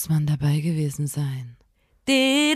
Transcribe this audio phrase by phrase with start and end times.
[0.00, 1.58] Muss man dabei gewesen sein.
[2.08, 2.54] Der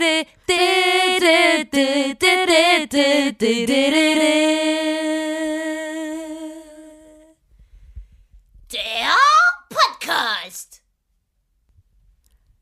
[9.69, 10.81] Podcast.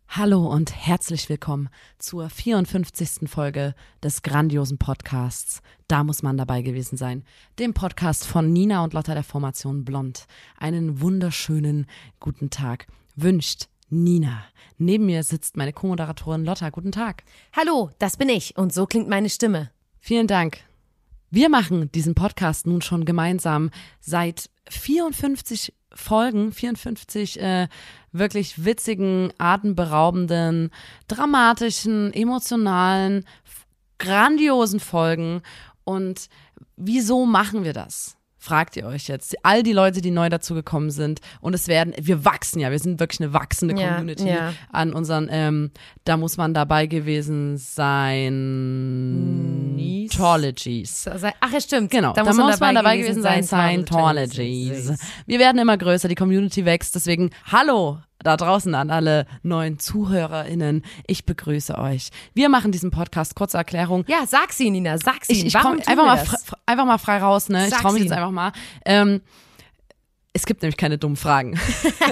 [0.09, 3.29] Hallo und herzlich willkommen zur 54.
[3.29, 5.61] Folge des grandiosen Podcasts.
[5.87, 7.23] Da muss man dabei gewesen sein.
[7.57, 10.25] Dem Podcast von Nina und Lotta der Formation Blond.
[10.57, 11.87] Einen wunderschönen
[12.19, 14.43] guten Tag wünscht Nina.
[14.77, 16.69] Neben mir sitzt meine Co-Moderatorin Lotta.
[16.69, 17.23] Guten Tag.
[17.55, 19.69] Hallo, das bin ich und so klingt meine Stimme.
[19.99, 20.59] Vielen Dank.
[21.29, 27.67] Wir machen diesen Podcast nun schon gemeinsam seit 54 Folgen, 54 äh,
[28.11, 30.71] wirklich witzigen, atemberaubenden,
[31.07, 33.25] dramatischen, emotionalen,
[33.99, 35.41] grandiosen Folgen.
[35.83, 36.29] Und
[36.75, 38.17] wieso machen wir das?
[38.43, 39.37] Fragt ihr euch jetzt.
[39.43, 41.21] All die Leute, die neu dazugekommen sind.
[41.39, 44.51] Und es werden, wir wachsen ja, wir sind wirklich eine wachsende Ja, Community ja.
[44.69, 45.71] an unseren, ähm,
[46.03, 48.95] da muss man dabei gewesen sein.
[49.75, 50.02] Nies.
[50.09, 51.07] Tologies.
[51.39, 51.91] Ach ja, stimmt.
[51.91, 53.43] Genau, da, muss, man, dabei gewesen sein.
[53.43, 54.93] Scientologies.
[55.25, 56.95] Wir werden immer größer, die Community wächst.
[56.95, 60.83] Deswegen hallo da draußen an alle neuen ZuhörerInnen.
[61.07, 62.09] Ich begrüße euch.
[62.33, 63.35] Wir machen diesen Podcast.
[63.35, 64.05] Kurze Erklärung.
[64.07, 65.33] Ja, sag sie, Nina, sag sie.
[65.33, 66.23] Ich, ich tun einfach mal,
[66.65, 67.49] einfach mal frei raus.
[67.49, 67.67] Ne?
[67.67, 68.51] Ich traue mich jetzt einfach mal.
[68.85, 69.21] Ähm,
[70.33, 71.59] es gibt nämlich keine dummen Fragen.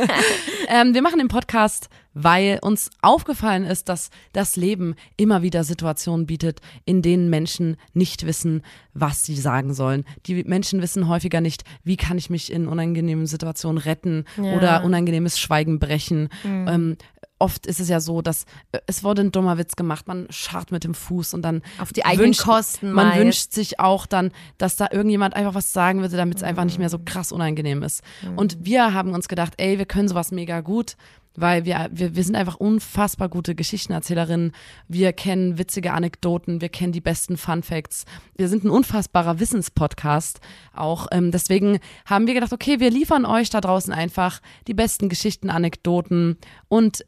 [0.69, 6.28] ähm, wir machen den Podcast, weil uns aufgefallen ist, dass das Leben immer wieder Situationen
[6.28, 8.61] bietet, in denen Menschen nicht wissen,
[8.94, 10.05] was sie sagen sollen.
[10.28, 15.39] Die Menschen wissen häufiger nicht, wie kann ich mich in unangenehmen Situationen retten oder unangenehmes
[15.39, 16.30] Schweigen brechen.
[16.44, 16.67] Mhm.
[16.67, 16.97] Ähm,
[17.42, 20.72] oft ist es ja so, dass äh, es wurde ein dummer Witz gemacht, man scharrt
[20.72, 23.20] mit dem Fuß und dann Auf die eigenen wünscht, Kosten Man meist.
[23.20, 26.79] wünscht sich auch dann, dass da irgendjemand einfach was sagen würde, damit es einfach nicht
[26.79, 28.03] mehr so krass unangenehm ist.
[28.35, 30.96] Und wir haben uns gedacht, ey, wir können sowas mega gut,
[31.35, 34.52] weil wir, wir, wir sind einfach unfassbar gute Geschichtenerzählerinnen.
[34.88, 38.06] Wir kennen witzige Anekdoten, wir kennen die besten Fun Facts.
[38.35, 40.41] Wir sind ein unfassbarer Wissenspodcast
[40.73, 41.08] auch.
[41.12, 45.50] Ähm, deswegen haben wir gedacht, okay, wir liefern euch da draußen einfach die besten Geschichten,
[45.50, 46.38] Anekdoten
[46.68, 47.06] und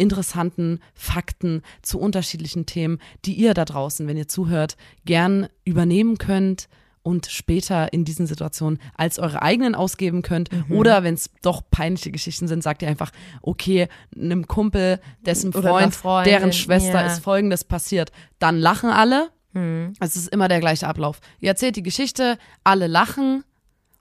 [0.00, 6.68] interessanten Fakten zu unterschiedlichen Themen, die ihr da draußen, wenn ihr zuhört, gern übernehmen könnt
[7.02, 10.50] und später in diesen Situationen als eure eigenen ausgeben könnt.
[10.52, 10.76] Mhm.
[10.76, 13.10] Oder wenn es doch peinliche Geschichten sind, sagt ihr einfach,
[13.42, 17.06] okay, einem Kumpel, dessen Freund, deren Schwester ja.
[17.06, 18.12] ist folgendes passiert.
[18.38, 19.30] Dann lachen alle.
[19.52, 19.94] Mhm.
[20.00, 21.20] Es ist immer der gleiche Ablauf.
[21.40, 23.44] Ihr erzählt die Geschichte, alle lachen,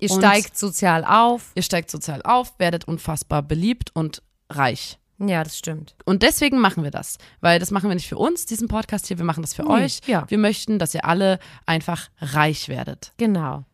[0.02, 1.52] Ihr steigt sozial auf.
[1.56, 4.98] ihr steigt sozial auf, werdet unfassbar beliebt und reich.
[5.20, 5.96] Ja, das stimmt.
[6.06, 9.18] Und deswegen machen wir das, weil das machen wir nicht für uns, diesen Podcast hier,
[9.18, 10.00] wir machen das für Nee, euch.
[10.08, 10.26] ja.
[10.30, 13.12] Wir möchten, dass ihr alle einfach reich werdet.
[13.18, 13.66] Genau.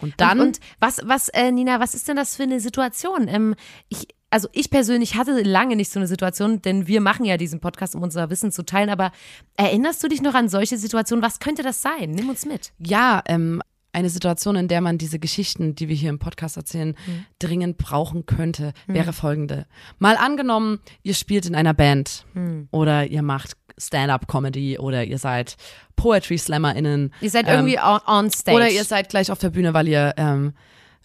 [0.00, 3.28] Und dann, Und, und was, was, äh, Nina, was ist denn das für eine Situation?
[3.28, 3.54] Ähm,
[3.88, 7.60] ich, also ich persönlich hatte lange nicht so eine Situation, denn wir machen ja diesen
[7.60, 8.90] Podcast, um unser Wissen zu teilen.
[8.90, 9.12] Aber
[9.56, 11.22] erinnerst du dich noch an solche Situationen?
[11.22, 12.10] Was könnte das sein?
[12.10, 12.72] Nimm uns mit.
[12.78, 16.94] ja, ähm, eine Situation, in der man diese Geschichten, die wir hier im Podcast erzählen,
[17.04, 17.24] Hm.
[17.38, 19.66] dringend brauchen könnte, wäre folgende.
[19.98, 22.68] Mal angenommen, ihr spielt in einer Band Hm.
[22.70, 25.56] oder ihr macht Stand-up-Comedy oder ihr seid
[25.96, 27.12] Poetry-SlammerInnen.
[27.20, 28.56] Ihr seid ähm, irgendwie on, on stage.
[28.56, 30.52] Oder ihr seid gleich auf der Bühne, weil ihr ähm,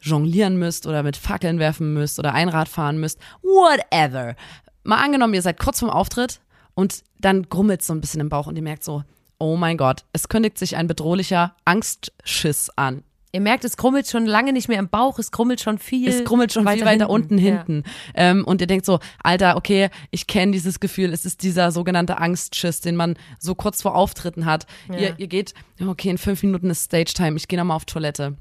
[0.01, 3.19] jonglieren müsst oder mit Fackeln werfen müsst oder Einrad fahren müsst.
[3.41, 4.35] Whatever.
[4.83, 6.39] Mal angenommen, ihr seid kurz vorm Auftritt
[6.73, 9.03] und dann grummelt so ein bisschen im Bauch und ihr merkt so,
[9.39, 13.03] oh mein Gott, es kündigt sich ein bedrohlicher Angstschiss an.
[13.33, 16.09] Ihr merkt, es krummelt schon lange nicht mehr im Bauch, es krummelt schon viel.
[16.09, 17.83] Es krummelt schon viel weiter unten hinten.
[18.15, 21.11] Ähm, und ihr denkt so, Alter, okay, ich kenne dieses Gefühl.
[21.11, 24.65] Es ist dieser sogenannte Angstschiss, den man so kurz vor Auftritten hat.
[24.89, 25.53] Ihr, ihr geht,
[25.85, 28.37] okay, in fünf Minuten ist Stage Time, ich gehe nochmal auf Toilette.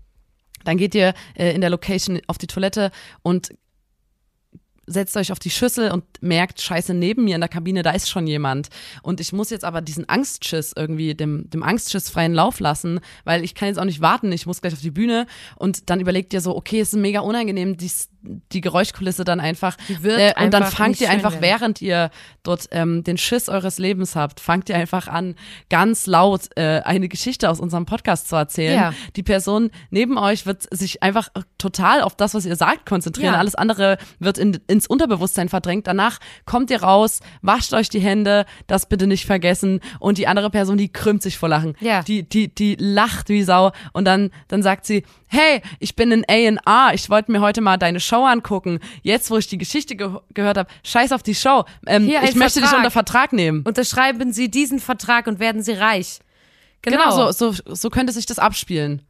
[0.65, 2.91] Dann geht ihr äh, in der Location auf die Toilette
[3.23, 3.51] und
[4.87, 8.09] setzt euch auf die Schüssel und merkt, scheiße, neben mir in der Kabine, da ist
[8.09, 8.69] schon jemand.
[9.03, 13.45] Und ich muss jetzt aber diesen Angstschiss irgendwie, dem, dem Angstschiss freien Lauf lassen, weil
[13.45, 15.27] ich kann jetzt auch nicht warten, ich muss gleich auf die Bühne.
[15.57, 17.91] Und dann überlegt ihr so, okay, es ist mega unangenehm, die,
[18.53, 19.77] die Geräuschkulisse dann einfach.
[20.03, 22.11] Äh, und dann fangt ihr einfach, während ihr
[22.43, 25.35] dort ähm, den Schiss eures Lebens habt, fangt ihr einfach an,
[25.69, 28.77] ganz laut äh, eine Geschichte aus unserem Podcast zu erzählen.
[28.77, 28.95] Ja.
[29.17, 31.29] Die Person neben euch wird sich einfach
[31.59, 33.35] total auf das, was ihr sagt, konzentrieren.
[33.35, 33.39] Ja.
[33.39, 35.87] Alles andere wird in, ins Unterbewusstsein verdrängt.
[35.87, 39.81] Danach kommt ihr raus, wascht euch die Hände, das bitte nicht vergessen.
[39.99, 41.75] Und die andere Person, die krümmt sich vor Lachen.
[41.81, 42.03] Ja.
[42.03, 43.73] Die, die, die lacht wie Sau.
[43.93, 47.77] Und dann, dann sagt sie, hey, ich bin in A&R, ich wollte mir heute mal
[47.77, 48.81] deine Show angucken.
[49.03, 51.65] Jetzt, wo ich die Geschichte ge gehört habe, scheiß auf die Show.
[51.87, 52.79] Ähm, ein ich möchte dich Vertrag.
[52.79, 53.63] unter Vertrag nehmen.
[53.63, 56.21] Unterschreiben Sie diesen Vertrag und werden Sie reich.
[56.83, 59.03] Genau, so, so, so könnte sich das abspielen.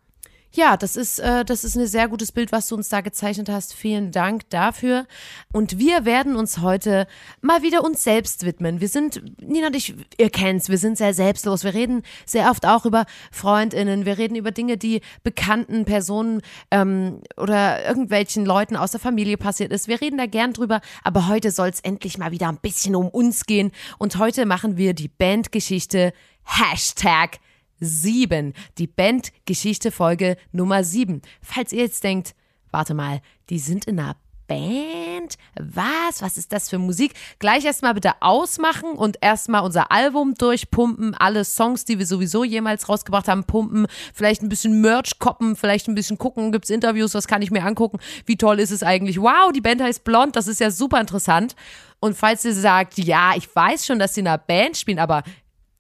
[0.53, 3.51] Ja, das ist, äh, das ist ein sehr gutes Bild, was du uns da gezeichnet
[3.51, 3.75] hast.
[3.75, 5.07] Vielen Dank dafür.
[5.53, 7.07] Und wir werden uns heute
[7.43, 8.81] mal wieder uns selbst widmen.
[8.81, 11.63] Wir sind, Nina und ich, ihr kennt's, wir sind sehr selbstlos.
[11.63, 14.07] Wir reden sehr oft auch über FreundInnen.
[14.07, 16.41] Wir reden über Dinge, die bekannten Personen
[16.71, 19.89] ähm, oder irgendwelchen Leuten aus der Familie passiert ist.
[19.89, 20.81] Wir reden da gern drüber.
[21.05, 23.73] Aber heute soll es endlich mal wieder ein bisschen um uns gehen.
[23.99, 26.15] Und heute machen wir die Bandgeschichte
[26.45, 27.41] Hashtag
[27.81, 28.53] 7.
[28.79, 31.23] Die Bandgeschichte Folge Nummer 7.
[31.43, 32.35] Falls ihr jetzt denkt,
[32.71, 33.21] warte mal,
[33.51, 35.37] die sind in einer Band?
[35.59, 36.23] Was?
[36.23, 37.15] Was ist das für Musik?
[37.39, 42.89] Gleich erstmal bitte ausmachen und erstmal unser Album durchpumpen, alle Songs, die wir sowieso jemals
[42.89, 47.27] rausgebracht haben, pumpen, vielleicht ein bisschen Merch koppen, vielleicht ein bisschen gucken, gibt's Interviews, was
[47.27, 47.99] kann ich mir angucken?
[48.25, 49.21] Wie toll ist es eigentlich?
[49.21, 51.57] Wow, die Band heißt Blond, das ist ja super interessant.
[51.99, 55.23] Und falls ihr sagt, ja, ich weiß schon, dass sie in einer Band spielen, aber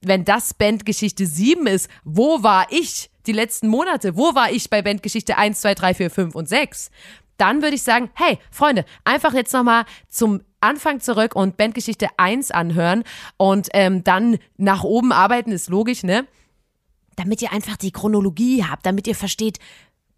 [0.00, 4.16] wenn das Bandgeschichte 7 ist, wo war ich die letzten Monate?
[4.16, 6.90] Wo war ich bei Bandgeschichte 1, 2, 3, 4, 5 und 6?
[7.38, 12.50] Dann würde ich sagen, hey, Freunde, einfach jetzt nochmal zum Anfang zurück und Bandgeschichte 1
[12.50, 13.04] anhören
[13.36, 16.26] und ähm, dann nach oben arbeiten, ist logisch, ne?
[17.16, 19.58] Damit ihr einfach die Chronologie habt, damit ihr versteht,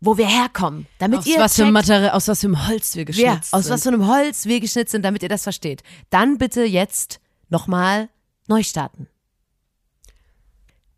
[0.01, 0.87] wo wir herkommen.
[0.99, 3.59] Damit aus ihr was für checkt, Material, aus was für einem Holz wir geschnitzt ja,
[3.59, 3.73] aus sind.
[3.73, 5.83] was für einem Holz wir geschnitzt sind, damit ihr das versteht.
[6.11, 8.09] Dann bitte jetzt nochmal
[8.47, 9.09] neu starten.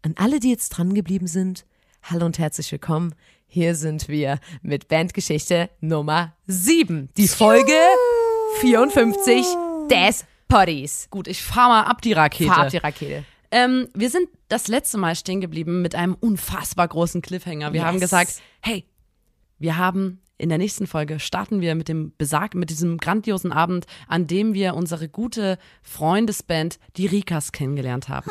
[0.02, 1.67] An alle, die jetzt dran geblieben sind,
[2.02, 3.14] hallo und herzlich willkommen.
[3.47, 7.11] Hier sind wir mit Bandgeschichte Nummer 7.
[7.17, 7.73] Die Folge
[8.61, 9.44] 54
[9.91, 11.08] des Potties.
[11.11, 12.50] Gut, ich fahr mal ab die Rakete.
[12.50, 13.25] Fahr ab die Rakete.
[13.50, 17.73] Ähm, wir sind das letzte Mal stehen geblieben mit einem unfassbar großen Cliffhanger.
[17.73, 17.87] Wir Yes.
[17.88, 18.85] haben gesagt, hey,
[19.58, 23.85] wir haben in der nächsten Folge starten wir mit dem besag mit diesem grandiosen Abend,
[24.08, 28.31] an dem wir unsere gute Freundesband, die Rikas, kennengelernt haben.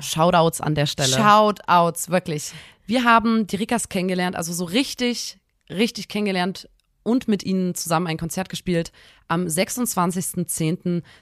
[0.00, 1.08] Shoutouts an der Stelle.
[1.08, 2.52] Shoutouts, wirklich.
[2.86, 5.38] Wir haben die Rikas kennengelernt, also so richtig,
[5.68, 6.68] richtig kennengelernt
[7.06, 8.92] und mit ihnen zusammen ein Konzert gespielt
[9.28, 9.46] am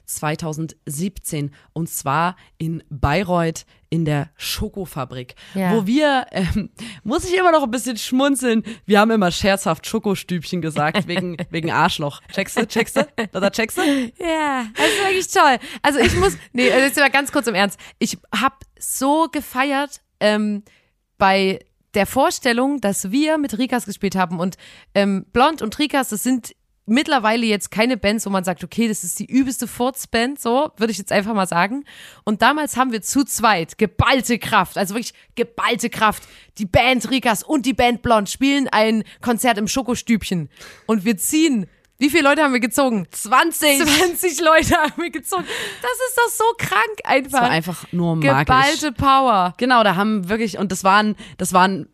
[0.06, 5.72] 26.10.2017 und zwar in Bayreuth in der Schokofabrik, Ja.
[5.76, 6.70] wo wir, ähm,
[7.04, 11.70] muss ich immer noch ein bisschen schmunzeln, wir haben immer scherzhaft Schokostübchen gesagt, wegen, wegen
[11.70, 12.20] Arschloch.
[12.32, 13.06] Checkst du, checkst du?
[13.32, 13.82] Da checkst du?
[14.19, 15.58] Ja, das ist wirklich toll.
[15.82, 17.78] Also ich muss, nee, also jetzt mal ganz kurz im Ernst.
[18.00, 20.64] Ich habe so gefeiert ähm,
[21.19, 21.60] bei
[21.94, 24.56] der Vorstellung, dass wir mit Rikas gespielt haben und
[24.94, 26.55] ähm, Blond und Rikas, das sind
[26.87, 30.91] mittlerweile jetzt keine Bands, wo man sagt, okay, das ist die übelste Furzband, so würde
[30.91, 31.85] ich jetzt einfach mal sagen.
[32.25, 36.25] Und damals haben wir zu zweit geballte Kraft, also wirklich geballte Kraft.
[36.58, 40.49] Die Band Rikas und die Band Blond spielen ein Konzert im Schokostübchen
[40.87, 41.67] und wir ziehen.
[42.04, 43.06] Wie viele Leute haben wir gezogen?
[43.10, 43.78] 20!
[43.78, 45.44] 20 Leute haben wir gezogen.
[45.80, 47.30] Das ist doch so krank einfach.
[47.30, 48.40] Das war einfach nur magisch.
[48.40, 49.54] Geballte Power.
[49.56, 51.88] Genau, da haben wirklich, und das waren, das waren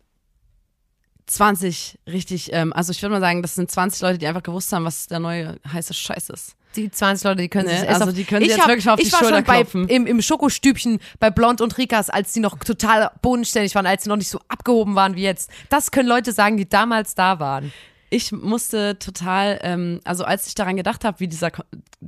[1.27, 4.73] 20 richtig, ähm, also ich würde mal sagen, das sind 20 Leute, die einfach gewusst
[4.73, 6.57] haben, was der neue heiße Scheiß ist.
[6.75, 8.67] Die 20 Leute, die können Ne, sich also auf, die können sich ich jetzt hab,
[8.67, 9.87] wirklich auf die ich war Schulter schon bei, klopfen.
[9.87, 14.09] Im, Im Schokostübchen bei Blond und Rikas, als die noch total bodenständig waren, als sie
[14.09, 15.49] noch nicht so abgehoben waren wie jetzt.
[15.69, 17.71] Das können Leute sagen, die damals da waren.
[18.13, 21.49] Ich musste total, ähm, also als ich daran gedacht habe, wie, dieser,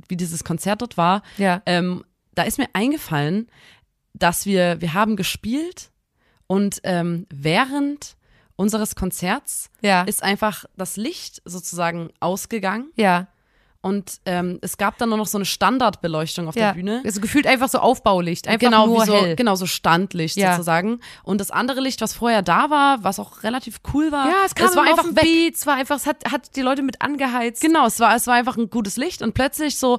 [0.08, 1.62] wie dieses Konzert dort war, Ja.
[1.66, 3.48] ähm, da ist mir eingefallen,
[4.12, 5.90] dass wir, wir haben gespielt
[6.46, 8.16] und ähm, während
[8.56, 10.02] unseres Konzerts Ja.
[10.02, 13.26] ist einfach das Licht sozusagen ausgegangen Ja.
[13.84, 16.68] Und ähm, es gab dann nur noch so eine Standardbeleuchtung auf ja.
[16.68, 17.02] der Bühne.
[17.04, 18.48] Also gefühlt einfach so Aufbaulicht.
[18.48, 19.36] Einfach genau, nur wie so, hell.
[19.36, 20.52] genau so Standlicht Ja.
[20.52, 21.00] sozusagen.
[21.22, 24.54] Und das andere Licht, was vorher da war, was auch relativ cool war, Ja, es
[24.54, 25.22] kam war immer einfach weg.
[25.22, 27.60] Beat, es war einfach, es hat, hat die Leute mit angeheizt.
[27.60, 29.98] Genau, es war, es war einfach ein gutes Licht und plötzlich so,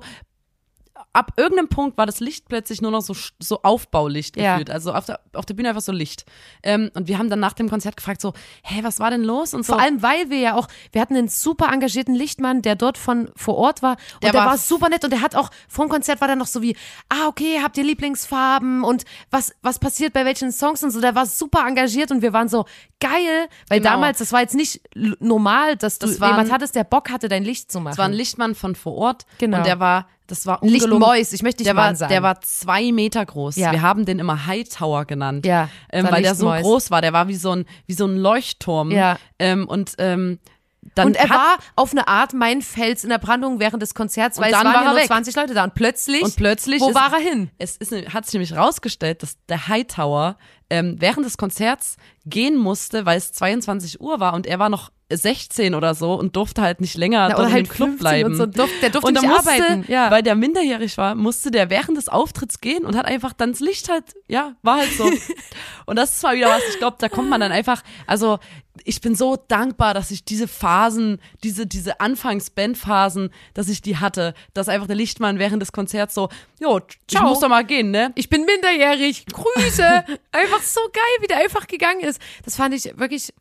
[1.15, 4.53] ab irgendeinem Punkt war das Licht plötzlich nur noch so, so Aufbaulicht Ja.
[4.53, 4.69] gefühlt.
[4.69, 6.25] Also auf der, auf der Bühne einfach so Licht.
[6.62, 9.53] Ähm, und wir haben dann nach dem Konzert gefragt so, hä, was war denn los?
[9.53, 12.75] Und so, Vor allem, weil wir ja auch, wir hatten einen super engagierten Lichtmann, der
[12.75, 13.91] dort von vor Ort war.
[14.15, 16.27] Und der, Der war, war super nett und der hat auch vor dem Konzert war
[16.27, 16.75] dann noch so wie,
[17.10, 21.01] ah, okay, habt ihr Lieblingsfarben und was, was passiert bei welchen Songs und so.
[21.01, 22.65] Der war super engagiert und wir waren so
[23.00, 23.91] geil, weil Genau.
[23.91, 24.81] damals, das war jetzt nicht
[25.19, 27.93] normal, dass du Das waren- jemand hattest, der Bock hatte, dein Licht zu machen.
[27.93, 29.25] es war ein Lichtmann von vor Ort.
[29.38, 29.57] Genau.
[29.57, 30.89] Und der war, das war ungelogen.
[31.00, 32.10] Lichtmäus, ich möchte nicht Der war, sagen.
[32.12, 33.55] der war zwei Meter groß.
[33.58, 33.72] Ja.
[33.72, 35.46] Wir haben den immer Hightower genannt.
[35.46, 37.01] Ja, ähm, weil der so groß war.
[37.01, 38.91] Der war wie so ein, wie so ein Leuchtturm.
[38.91, 39.17] Ja.
[39.39, 40.39] Ähm, und ähm,
[40.94, 44.38] dann und er war auf eine Art mein Fels in der Brandung während des Konzerts,
[44.38, 45.08] weil es dann waren war ja nur weg.
[45.08, 47.50] 20 Leute da und plötzlich, Und plötzlich wo ist- war er hin?
[47.58, 50.38] es ist, hat sich nämlich rausgestellt, dass der Hightower
[50.70, 54.91] ähm, während des Konzerts gehen musste, weil es 22 Uhr war und er war noch
[55.12, 58.32] 16 oder so und durfte halt nicht länger Na, dort halt im Club 15 bleiben.
[58.32, 59.86] Und so, durf, der durfte Und nicht musste, arbeiten.
[59.88, 60.10] Ja.
[60.10, 63.60] weil der minderjährig war, musste der während des Auftritts gehen und hat einfach dann das
[63.60, 65.04] Licht halt, ja, war halt so.
[65.86, 68.40] und das ist mal wieder was, ich glaube, da kommt man dann einfach, also
[68.84, 74.34] ich bin so dankbar, dass ich diese Phasen, diese, diese Anfangs-Bandphasen, dass ich die hatte,
[74.54, 78.12] dass einfach der Lichtmann während des Konzerts so, jo, ich muss doch mal gehen, ne?
[78.16, 79.84] ich bin minderjährig, Grüße.
[80.32, 82.20] einfach so geil, wie der einfach gegangen ist.
[82.44, 83.34] Das fand ich wirklich,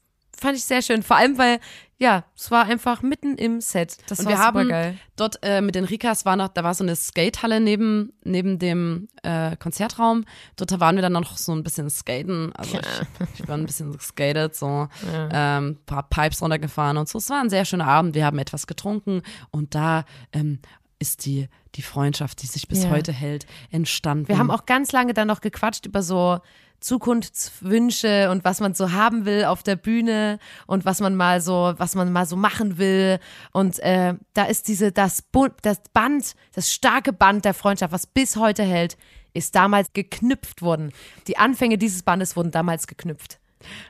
[0.45, 1.03] fand ich sehr schön.
[1.03, 1.59] Vor allem, weil,
[1.99, 3.97] ja, es war einfach mitten im Set.
[4.09, 4.99] Das Und war wir haben supergeil.
[5.17, 9.09] dort äh, mit den Rikas war noch, da war so eine Skatehalle neben, neben dem
[9.23, 10.25] äh, Konzertraum.
[10.57, 12.53] Dort waren wir dann noch so ein bisschen skaten.
[12.57, 14.89] Also ich, ich war ein bisschen geskatet, so
[15.33, 17.19] ähm, paar Pipes runtergefahren und so.
[17.19, 18.15] Es war ein sehr schöner Abend.
[18.15, 20.59] Wir haben etwas getrunken und da ähm,
[20.99, 22.91] ist die, die Freundschaft, die sich bis Ja.
[22.91, 24.29] heute hält, entstanden.
[24.29, 26.39] Wir haben auch ganz lange dann noch gequatscht über so
[26.85, 31.73] Zukunftswünsche und was man so haben will auf der Bühne und was man mal so,
[31.79, 33.21] was man mal so machen will.
[33.53, 35.25] Und äh, da ist diese, das,
[35.63, 38.99] das Band, das starke Band der Freundschaft, was bis heute hält,
[39.33, 40.93] ist damals geknüpft worden.
[41.27, 43.41] Die Anfänge dieses Bandes wurden damals geknüpft.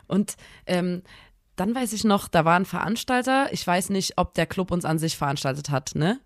[0.07, 0.37] Und
[0.67, 1.03] ähm,
[1.57, 3.53] dann weiß ich noch, da war ein Veranstalter.
[3.53, 6.21] Ich weiß nicht, ob der Club uns an sich veranstaltet hat, ne?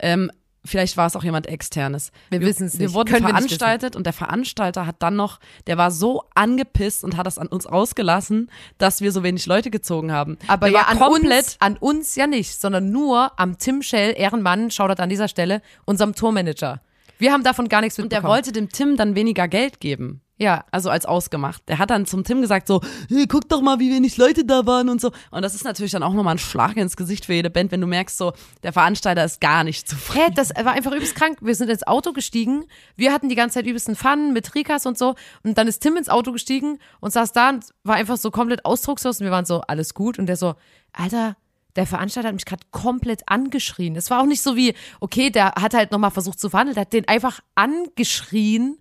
[0.00, 0.32] Ähm,
[0.68, 2.12] vielleicht war es auch jemand externes.
[2.30, 2.48] Wir Wir
[2.86, 2.94] nicht.
[2.94, 7.04] wurden Können wir nicht veranstaltet und der Veranstalter hat dann noch, der war so angepisst
[7.04, 10.38] und hat das an uns ausgelassen, dass wir so wenig Leute gezogen haben.
[10.46, 14.14] Aber der ja, an komplett uns, an uns ja nicht, sondern nur am Tim Shell,
[14.16, 16.80] Ehrenmann, Shoutout an dieser Stelle, unserem Tourmanager.
[17.18, 18.36] Wir haben davon gar nichts und der mitbekommen.
[18.36, 20.20] wollte dem Tim dann weniger Geld geben.
[20.38, 21.68] Ja, Also als ausgemacht.
[21.68, 24.66] Der hat dann zum Tim gesagt so, hey, guck doch mal, wie wenig Leute da
[24.66, 25.10] waren und so.
[25.32, 27.80] Und das ist natürlich dann auch nochmal ein Schlag ins Gesicht für jede Band, wenn
[27.80, 30.26] du merkst so, der Veranstalter ist gar nicht zufrieden.
[30.26, 31.38] Hä, das war einfach übelst krank.
[31.40, 32.64] Wir sind ins Auto gestiegen.
[32.96, 35.16] Wir hatten die ganze Zeit übelsten Fun mit Rikas und so.
[35.42, 38.64] Und dann ist Tim ins Auto gestiegen und saß da und war einfach so komplett
[38.64, 39.20] ausdruckslos.
[39.20, 40.20] Und wir waren so, alles gut.
[40.20, 40.54] Und der so,
[40.92, 41.36] Alter,
[41.74, 43.96] der Veranstalter hat mich gerade komplett angeschrien.
[43.96, 46.74] Es war auch nicht so wie, okay, der hat halt nochmal versucht zu verhandeln.
[46.74, 48.78] Der hat den einfach angeschrien.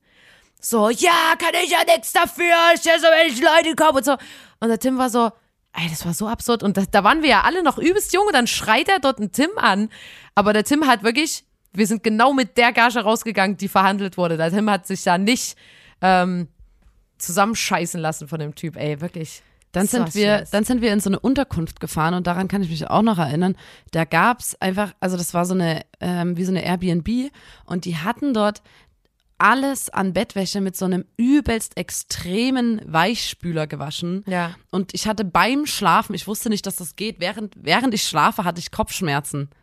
[0.60, 2.56] So, ja, kann ich ja nichts dafür.
[2.76, 4.14] Ich ja so wenig Leute kommen und so.
[4.60, 5.32] Und der Tim war so,
[5.80, 6.64] Ey, das war so absurd.
[6.64, 9.20] Und da, da waren wir ja alle noch übelst jung und dann schreit er dort
[9.20, 9.90] einen Tim an.
[10.34, 14.38] Aber der Tim hat wirklich, wir sind genau mit der Gage rausgegangen, die verhandelt wurde.
[14.38, 15.56] Der Tim hat sich da nicht
[16.02, 16.48] ähm,
[17.20, 18.76] zusammenscheißen lassen von dem Typ.
[18.76, 19.44] Ey, wirklich.
[19.72, 20.50] Dann sind wir, Scheiß.
[20.50, 23.20] dann sind wir in so eine Unterkunft gefahren und daran kann ich mich auch noch
[23.20, 23.56] erinnern.
[23.92, 27.32] Da gab's einfach, also das war so eine, ähm, wie so eine Airbnb
[27.66, 28.64] und die hatten dort
[29.38, 34.24] alles an Bettwäsche mit so einem übelst extremen Weichspüler gewaschen.
[34.28, 34.56] Ja.
[34.72, 38.44] Und ich hatte beim Schlafen, ich wusste nicht, dass das geht, während, während ich schlafe,
[38.44, 39.50] hatte ich Kopfschmerzen.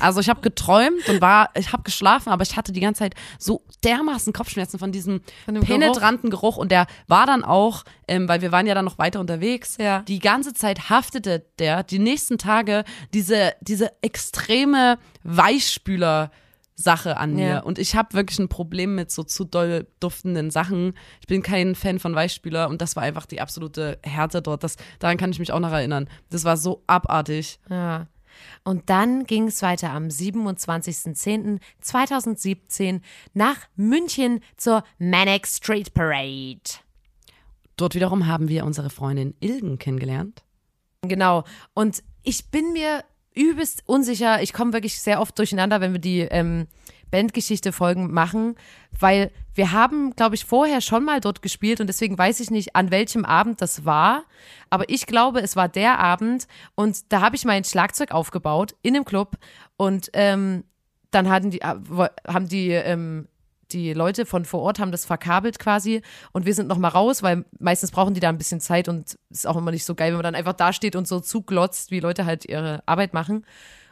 [0.00, 3.14] Also ich habe geträumt und war, ich habe geschlafen, aber ich hatte die ganze Zeit
[3.38, 6.56] so dermaßen Kopfschmerzen von diesem Von penetranten Geruch.
[6.56, 10.00] und der war dann auch, ähm, weil wir waren ja dann noch weiter unterwegs, Ja.
[10.08, 12.82] die ganze Zeit haftete der die nächsten Tage
[13.12, 16.30] diese, diese extreme Weichspüler
[16.78, 17.48] Sache an mir.
[17.48, 17.60] Ja.
[17.60, 20.94] Und ich habe wirklich ein Problem mit so zu doll duftenden Sachen.
[21.20, 24.62] Ich bin kein Fan von Weichspüler und das war einfach die absolute Härte dort.
[24.62, 26.08] Das, daran kann ich mich auch noch erinnern.
[26.30, 27.58] Das war so abartig.
[27.68, 28.06] Ja.
[28.62, 33.00] Und dann ging es weiter am 27.10.2017
[33.34, 36.60] nach München zur Manic Street Parade.
[37.76, 40.44] Dort wiederum haben wir unsere Freundin Ilgen kennengelernt.
[41.02, 41.42] Genau.
[41.74, 43.02] Und ich bin mir
[43.34, 44.42] übelst unsicher.
[44.42, 46.66] Ich komme wirklich sehr oft durcheinander, wenn wir die ähm,
[47.10, 48.56] Bandgeschichte-Folgen machen,
[48.98, 52.76] weil wir haben, glaube ich, vorher schon mal dort gespielt und deswegen weiß ich nicht,
[52.76, 54.24] an welchem Abend das war.
[54.70, 58.94] Aber ich glaube, es war der Abend und da habe ich mein Schlagzeug aufgebaut in
[58.94, 59.36] dem Club
[59.76, 60.64] und ähm,
[61.10, 61.74] dann hatten die, äh,
[62.26, 63.28] haben die ähm,
[63.72, 67.22] die Leute von vor Ort haben das verkabelt quasi und wir sind noch mal raus,
[67.22, 70.08] weil meistens brauchen die da ein bisschen Zeit und ist auch immer nicht so geil,
[70.08, 73.44] wenn man dann einfach da steht und so zuglotzt, wie Leute halt ihre Arbeit machen.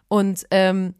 [0.08, 0.94] Und ähm,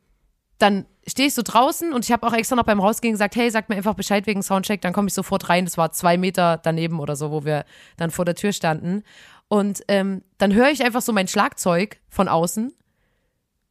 [0.59, 3.51] dann stehe ich so draußen und ich habe auch extra noch beim Rausgehen gesagt, hey,
[3.51, 5.65] sag mir einfach Bescheid wegen Soundcheck, dann komme ich sofort rein.
[5.65, 7.65] Das war zwei Meter daneben oder so, wo wir
[7.97, 9.03] dann vor der Tür standen.
[9.49, 12.73] Und ähm, dann höre ich einfach so mein Schlagzeug von außen,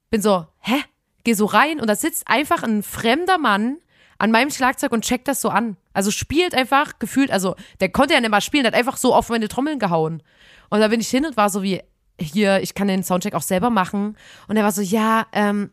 [0.09, 0.75] bin so, hä?
[1.24, 3.77] Geh so rein und da sitzt einfach ein fremder Mann
[4.25, 5.77] an meinem Schlagzeug und checkt das so an.
[5.94, 9.13] Also spielt einfach gefühlt, also der konnte ja nicht mal spielen, der hat einfach so
[9.13, 10.24] auf meine Trommeln gehauen.
[10.70, 11.84] Und da bin ich hin und war so wie,
[12.20, 14.17] hier, ich kann den Soundcheck auch selber machen.
[14.48, 15.70] Und er war so, ja, ähm,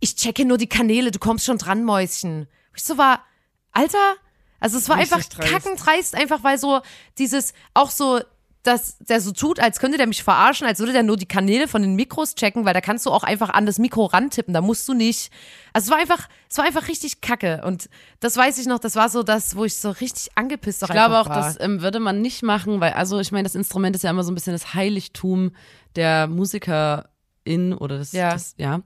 [0.00, 2.46] ich checke nur die Kanäle, du kommst schon dran, Mäuschen.
[2.76, 3.24] Ich so war,
[3.72, 4.14] Alter,
[4.60, 5.50] also es war Richtig einfach dreist.
[5.50, 6.82] kackendreist, einfach weil so
[7.16, 8.20] dieses, auch so
[8.62, 11.68] dass der so tut, als könnte der mich verarschen, als würde der nur die Kanäle
[11.68, 14.60] von den Mikros checken, weil da kannst du auch einfach an das Mikro rantippen, da
[14.60, 15.30] musst du nicht.
[15.72, 17.88] Also es war einfach, es war einfach richtig kacke und
[18.20, 21.18] das weiß ich noch, das war so das, wo ich so richtig angepisst Ich glaube
[21.18, 21.36] auch, war.
[21.36, 24.24] das ähm, würde man nicht machen, weil, also ich meine, das Instrument ist ja immer
[24.24, 25.52] so ein bisschen das Heiligtum
[25.94, 28.32] der Musikerin oder das, ja.
[28.32, 28.80] Das, ja.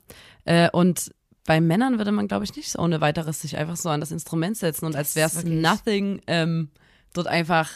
[0.44, 1.12] Äh, und
[1.44, 4.12] bei Männern würde man, glaube ich, nicht so ohne weiteres sich einfach so an das
[4.12, 6.70] Instrument setzen und als wäre es nothing ähm,
[7.14, 7.68] dort einfach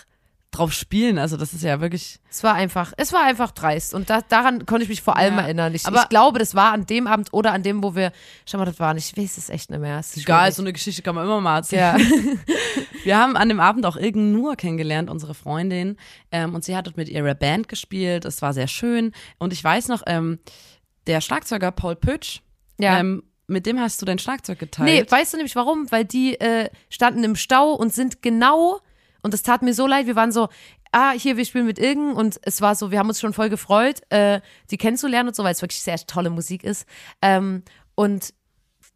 [0.57, 1.19] drauf spielen.
[1.19, 2.19] Also das ist ja wirklich.
[2.31, 3.95] Es war einfach, es war einfach dreist.
[3.95, 5.43] Und da, daran konnte ich mich vor allem ja.
[5.43, 5.75] erinnern.
[5.75, 8.13] Ich, aber ich glaube, das war an dem Abend oder an dem, wo wir,
[8.45, 10.01] schau mal, das war nicht, ich weiß es echt nicht mehr.
[10.01, 11.99] Ist Egal, so eine Geschichte kann man immer mal erzählen.
[11.99, 12.45] Ja.
[13.05, 15.97] wir haben an dem Abend auch Irgend Nur kennengelernt, unsere Freundin.
[16.31, 18.25] Ähm, und sie hat dort mit ihrer Band gespielt.
[18.25, 19.13] Es war sehr schön.
[19.39, 20.39] Und ich weiß noch, ähm,
[21.07, 22.41] der Schlagzeuger Paul Pötsch,
[22.79, 22.99] ja.
[22.99, 24.89] Ähm, mit dem hast du dein Schlagzeug geteilt.
[24.89, 25.91] Nee, weißt du nämlich warum?
[25.91, 28.81] Weil die äh, standen im Stau und sind genau
[29.27, 30.07] und das tat mir so leid.
[30.07, 30.49] Wir waren so,
[30.93, 33.49] ah, hier, wir spielen mit Irgen und es war so, wir haben uns schon voll
[33.49, 34.41] gefreut, äh,
[34.71, 36.87] die kennenzulernen und so, weil es wirklich sehr tolle Musik ist.
[37.21, 37.65] Ähm,
[37.97, 38.33] und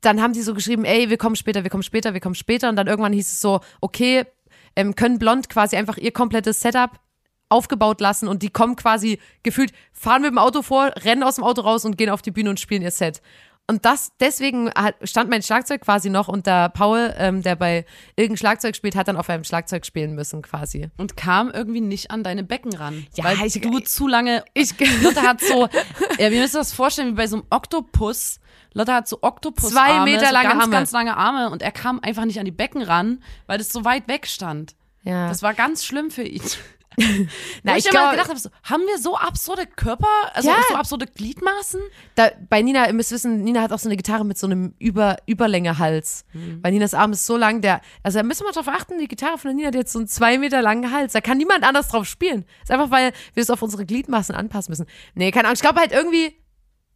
[0.00, 2.68] dann haben die so geschrieben, ey, wir kommen später, wir kommen später, wir kommen später.
[2.68, 4.24] Und dann irgendwann hieß es so, okay,
[4.76, 7.00] ähm, können Blond quasi einfach ihr komplettes Setup
[7.48, 11.44] aufgebaut lassen und die kommen quasi gefühlt, fahren mit dem Auto vor, rennen aus dem
[11.44, 13.20] Auto raus und gehen auf die Bühne und spielen ihr Set.
[13.70, 17.84] Und das, deswegen hat, stand mein Schlagzeug quasi noch und der Paul, ähm, der bei
[18.16, 20.88] irgendeinem Schlagzeug spielt, hat dann auf einem Schlagzeug spielen müssen quasi.
[20.96, 23.06] Und kam irgendwie nicht an deine Becken ran.
[23.14, 24.42] Ja, weil ich, du zu lange.
[24.54, 25.68] Ich, Lotte hat so,
[26.18, 28.40] ja, wir müssen das vorstellen wie bei so einem Oktopus.
[28.72, 30.72] Lotte hat so Oktopus zwei Meter lange so ganz, Arme.
[30.72, 33.84] ganz lange Arme und er kam einfach nicht an die Becken ran, weil das so
[33.84, 34.74] weit weg stand.
[35.04, 35.28] Ja.
[35.28, 36.42] Das war ganz schlimm für ihn.
[37.62, 40.56] Na, ich, ich glaube, gedacht habe, so, haben wir so absurde Körper, also ja.
[40.68, 41.80] so absurde Gliedmaßen?
[42.14, 44.74] Da, bei Nina, ihr müsst wissen, Nina hat auch so eine Gitarre mit so einem
[44.78, 46.24] Über, Überlänge-Hals.
[46.32, 46.60] Mhm.
[46.62, 49.38] Weil Ninas Arm ist so lang, der, also da müssen wir drauf achten, die Gitarre
[49.38, 51.12] von der Nina, die hat so einen zwei Meter langen Hals.
[51.12, 52.44] Da kann niemand anders drauf spielen.
[52.60, 54.86] Das ist einfach, weil wir es auf unsere Gliedmaßen anpassen müssen.
[55.14, 55.54] Nee, keine Ahnung.
[55.54, 56.39] Ich glaube halt irgendwie,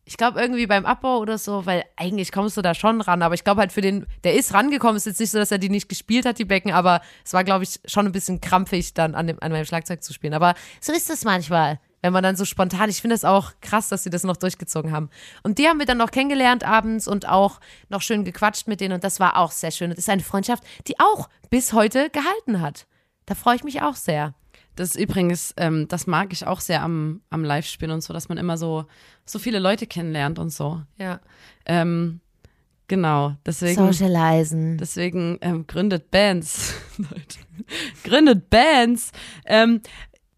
[0.05, 3.35] ich glaube irgendwie beim Abbau oder so, weil eigentlich kommst du da schon ran, aber
[3.35, 5.71] ich glaube halt für den, der ist rangekommen, ist jetzt nicht so, dass er die
[5.71, 9.15] nicht gespielt hat, die Becken, aber es war, glaube ich, schon ein bisschen krampfig, dann
[9.15, 10.35] an, dem, an meinem Schlagzeug zu spielen.
[10.35, 13.89] Aber so ist es manchmal, wenn man dann so spontan, ich finde es auch krass,
[13.89, 15.09] dass sie das noch durchgezogen haben.
[15.43, 18.95] Und die haben wir dann noch kennengelernt abends und auch noch schön gequatscht mit denen
[18.95, 19.91] und das war auch sehr schön.
[19.91, 22.87] Und das ist eine Freundschaft, die auch bis heute gehalten hat.
[23.25, 24.35] Da freue ich mich auch sehr.
[24.77, 28.29] Das ist übrigens, ähm, das mag ich auch sehr am, am Live-Spielen und so, dass
[28.29, 28.87] man immer so,
[29.25, 30.83] so viele Leute kennenlernt und so.
[30.99, 31.21] Ja.
[31.67, 32.21] Ähm,
[32.89, 33.77] genau, deswegen.
[33.77, 34.79] Socializen.
[34.79, 36.75] Deswegen ähm, gründet Bands.
[38.05, 39.13] gründet Bands.
[39.47, 39.81] Ähm,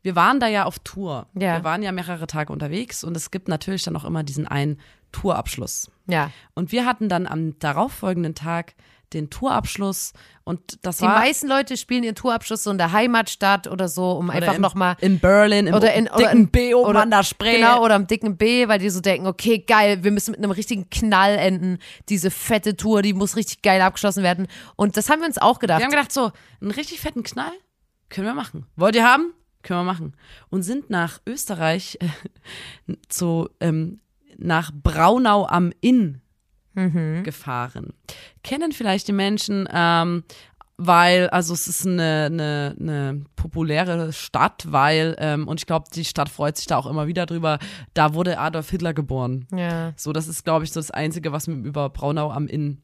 [0.02, 1.26] wir waren da ja auf Tour.
[1.34, 1.56] Ja.
[1.56, 4.78] Wir waren ja mehrere Tage unterwegs und es gibt natürlich dann auch immer diesen einen
[5.12, 5.90] Tourabschluss.
[6.06, 6.30] Ja.
[6.54, 8.74] Und wir hatten dann am darauffolgenden Tag
[9.12, 10.12] den Tourabschluss
[10.46, 11.18] und das die war.
[11.18, 14.94] Meisten Leute spielen ihren Tourabschluss so in der Heimatstadt oder so, um oder einfach nochmal.
[15.00, 17.56] In Berlin, im oder in, dicken oder, B oben oder, an der Spree.
[17.56, 20.52] Genau, oder am dicken B, weil die so denken, okay, geil, wir müssen mit einem
[20.52, 21.78] richtigen Knall enden.
[22.08, 24.46] Diese fette Tour, die muss richtig geil abgeschlossen werden.
[24.76, 25.80] Und das haben wir uns auch gedacht.
[25.80, 26.30] Wir haben gedacht, so,
[26.60, 27.50] einen richtig fetten Knall
[28.08, 28.66] können wir machen.
[28.76, 29.32] Wollt ihr haben?
[29.64, 30.14] Können wir machen.
[30.48, 33.98] Und sind nach Österreich äh, zu, ähm,
[34.38, 36.20] nach Braunau am Inn
[36.76, 37.24] mhm.
[37.24, 37.92] gefahren.
[38.44, 40.22] Kennen vielleicht die Menschen, ähm,
[40.78, 46.04] weil, also es ist eine, eine, eine populäre Stadt, weil, ähm, und ich glaube, die
[46.04, 47.58] Stadt freut sich da auch immer wieder drüber,
[47.94, 49.48] da wurde Adolf Hitler geboren.
[49.52, 49.94] Ja.
[49.96, 52.82] So, das ist, glaube ich, so das Einzige, was man über Braunau am Inn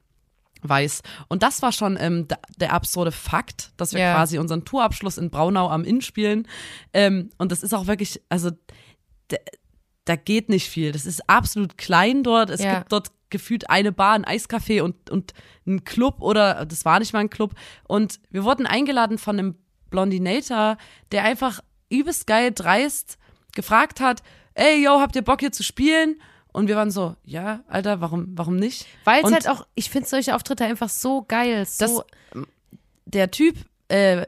[0.62, 1.02] weiß.
[1.28, 4.14] Und das war schon ähm, der, der absurde Fakt, dass wir Ja.
[4.14, 6.46] quasi unseren Tourabschluss in Braunau am Inn spielen.
[6.94, 8.50] Ähm, und das ist auch wirklich, also
[9.28, 9.36] da,
[10.04, 10.92] da geht nicht viel.
[10.92, 12.48] Das ist absolut klein dort.
[12.48, 12.78] Es Ja.
[12.78, 15.34] gibt dort gefühlt eine Bar, ein Eiscafé und, und
[15.66, 17.54] ein Club oder das war nicht mal ein Club.
[17.88, 19.56] Und wir wurden eingeladen von einem
[19.90, 20.76] Blondinator,
[21.10, 23.18] der einfach übelst geil dreist
[23.54, 24.22] gefragt hat,
[24.54, 26.20] ey, yo, habt ihr Bock hier zu spielen?
[26.52, 28.86] Und wir waren so, ja, Alter, warum, warum nicht?
[29.04, 31.64] Weil es halt auch, ich finde solche Auftritte einfach so geil.
[31.66, 32.44] So, Das-
[33.06, 33.56] der Typ
[33.88, 34.26] äh,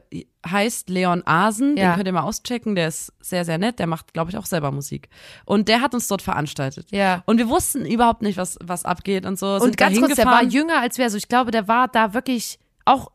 [0.49, 1.89] heißt Leon Asen, Ja.
[1.91, 4.45] den könnt ihr mal auschecken, der ist sehr, sehr nett, der macht, glaube ich, auch
[4.45, 5.09] selber Musik.
[5.45, 6.87] Und der hat uns dort veranstaltet.
[6.91, 7.23] ja.
[7.25, 9.55] Und wir wussten überhut nicht, was, was abgeht und so.
[9.55, 11.05] Und sind ganz da kurz, der war jünger als wir.
[11.05, 13.11] Also ich glaube, der war da wirklich auch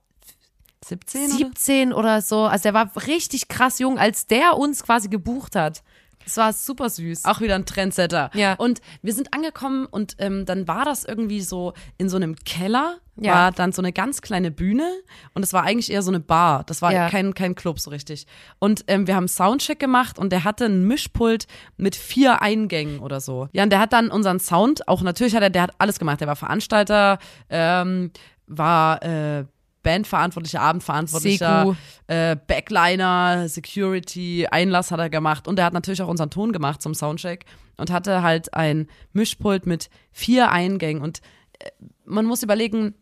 [0.85, 1.37] 17 oder?
[1.37, 2.45] 17 oder so.
[2.45, 5.83] Also der war richtig krass jung, als der uns quasi gebucht hat.
[6.25, 7.25] Das war super süß.
[7.25, 8.31] Auch wieder ein Trendsetter.
[8.35, 8.55] Ja.
[8.55, 12.99] Und wir sind angekommen und ähm, dann war das irgendwie so in so einem Keller,
[13.17, 13.35] Ja.
[13.35, 14.89] war dann so eine ganz kleine Bühne
[15.35, 16.63] und es war eigentlich eher so eine Bar.
[16.65, 17.09] Das war Ja.
[17.11, 18.27] kein, kein Club so richtig.
[18.61, 23.21] Und ähm, wir haben Soundcheck gemacht und der hatte ein Mischpult mit vier Eingängen oder
[23.21, 23.49] so.
[23.53, 26.21] Ja, und der hat dann unseren Sound, auch natürlich hat er, der hat alles gemacht.
[26.21, 28.13] Der war Veranstalter, ähm,
[28.47, 29.45] war äh,
[29.83, 36.31] Bandverantwortlicher, Abendverantwortlicher, äh, Backliner, Security, Einlass hat er gemacht und er hat natürlich auch unseren
[36.31, 37.45] Ton gemacht zum Soundcheck
[37.77, 41.21] und hatte halt ein Mischpult mit vier Eingängen und
[41.59, 41.71] äh,
[42.05, 42.95] man muss überlegen,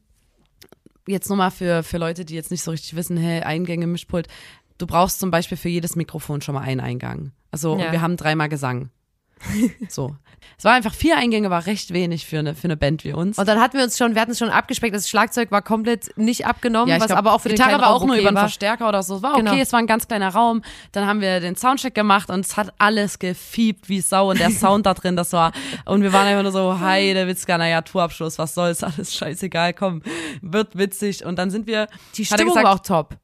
[1.07, 4.29] jetzt nochmal für, für Leute, die jetzt nicht so richtig wissen, hey, Eingänge, Mischpult,
[4.77, 7.33] du brauchst zum Beispiel für jedes Mikrofon schon mal einen Eingang.
[7.51, 7.93] Also Ja.
[7.93, 8.91] wir haben dreimal Gesang.
[9.89, 10.17] so.
[10.57, 13.39] Es war einfach vier Eingänge, war recht wenig für eine, für eine Band wie uns.
[13.39, 16.17] Und dann hatten wir uns schon, wir hatten es schon abgespeckt, das Schlagzeug war komplett
[16.17, 18.29] nicht abgenommen, ich was glaub, aber auch für den Gitarre war auch nur okay über
[18.29, 18.45] einen war.
[18.45, 19.17] Verstärker oder so.
[19.17, 19.55] Es war okay, Genau.
[19.55, 20.63] es war ein ganz kleiner Raum.
[20.93, 24.51] Dann haben wir den Soundcheck gemacht und es hat alles gefiebt wie Sau und der
[24.51, 25.53] Sound da drin, das war
[25.85, 29.75] und wir waren einfach nur so, hi, der Witzka, naja, Tourabschluss, was soll's, alles scheißegal,
[29.75, 30.03] komm,
[30.43, 33.17] wird witzig und dann sind wir, Die Stimmung gesagt, war auch top.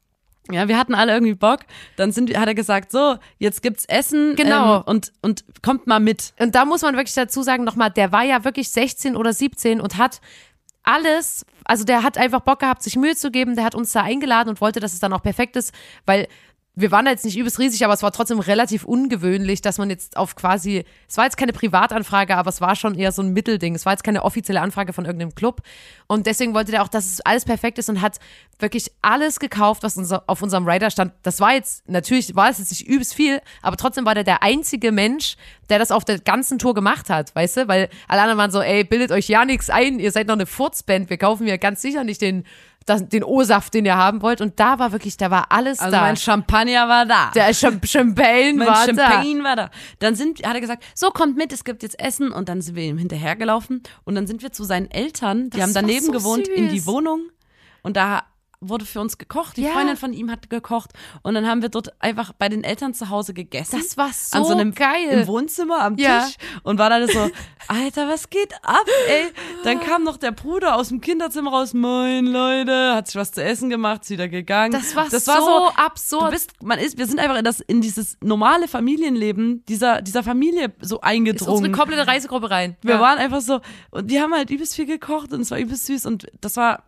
[0.51, 1.61] Ja, wir hatten alle irgendwie Bock.
[1.97, 4.77] Dann sind, wir- hat er gesagt, so, jetzt gibt's Essen Genau.
[4.79, 6.35] ähm, und, und kommt mal mit.
[6.39, 9.81] Und da muss man wirklich dazu sagen, nochmal, der war ja wirklich 16 oder 17
[9.81, 10.21] und hat
[10.83, 14.03] alles, also der hat einfach Bock gehabt, sich Mühe zu geben, der hat uns da
[14.03, 15.73] eingeladen und wollte, dass es dann auch perfekt ist,
[16.05, 16.29] weil
[16.77, 19.91] wir waren da jetzt nicht übelst riesig, aber es war trotzdem relativ ungewöhnlich, dass man
[19.91, 23.33] jetzt auf quasi, es war jetzt keine Privatanfrage, aber es war schon eher so ein
[23.33, 23.77] Mittelding.
[23.77, 25.63] Es war jetzt keine offizielle Anfrage von irgendeinem Club.
[26.09, 28.19] Und deswegen wollte der auch, dass es alles perfekt ist und hat
[28.59, 31.13] wirklich alles gekauft, was unser, auf unserem Rider stand.
[31.23, 34.43] Das war jetzt, natürlich war es jetzt nicht übelst viel, aber trotzdem war der der
[34.43, 35.37] einzige Mensch,
[35.69, 37.69] der das auf der ganzen Tour gemacht hat, weißt du?
[37.69, 40.47] Weil alle anderen waren so, ey, bildet euch ja nichts ein, ihr seid noch eine
[40.47, 42.45] Furzband, wir kaufen mir ganz sicher nicht den,
[42.87, 44.41] das, den O-Saft, den ihr haben wollt.
[44.41, 46.03] Und da war wirklich, da war alles Also da.
[46.03, 47.31] mein Champagner war da.
[47.35, 49.71] der Cham- Champagne mein war Champagne war da.
[50.01, 52.75] Dann sind, hat er gesagt, so kommt mit, es gibt jetzt Essen und dann sind
[52.77, 56.13] wir ihm hinterhergelaufen und dann sind wir zu seinen Eltern, die Das haben daneben so
[56.13, 56.87] gewohnt, in die süß.
[56.87, 57.23] Wohnung
[57.83, 58.23] und da
[58.67, 59.59] wurde für uns gekocht.
[59.59, 59.73] Die Ja.
[59.73, 60.91] Freundin von ihm hat gekocht
[61.23, 63.73] und dann haben wir dort einfach bei den Eltern zu Hause gegessen.
[63.77, 63.79] da.
[63.83, 65.09] Das war so, an so einem geil.
[65.11, 66.27] im Wohnzimmer am Tisch Ja.
[66.63, 67.31] und war dann so,
[67.69, 69.25] Alter, was geht ab, ey?
[69.65, 73.43] Dann kam noch der Bruder aus dem Kinderzimmer raus, moin Leute, hat sich was zu
[73.43, 74.73] essen gemacht, ist wieder gegangen.
[74.73, 76.27] das war, das so, war so, absurd.
[76.27, 80.23] Du bist, man ist, wir sind einfach in das, in dieses normale Familienleben dieser, dieser
[80.23, 81.73] Familie so ist unsere eingedrungen.
[81.73, 82.77] komplette Reisegruppe rein.
[82.83, 83.01] Wir ja.
[83.01, 86.07] waren einfach so, und die haben halt übelst viel gekocht und es war übelst süß
[86.07, 86.85] und das war,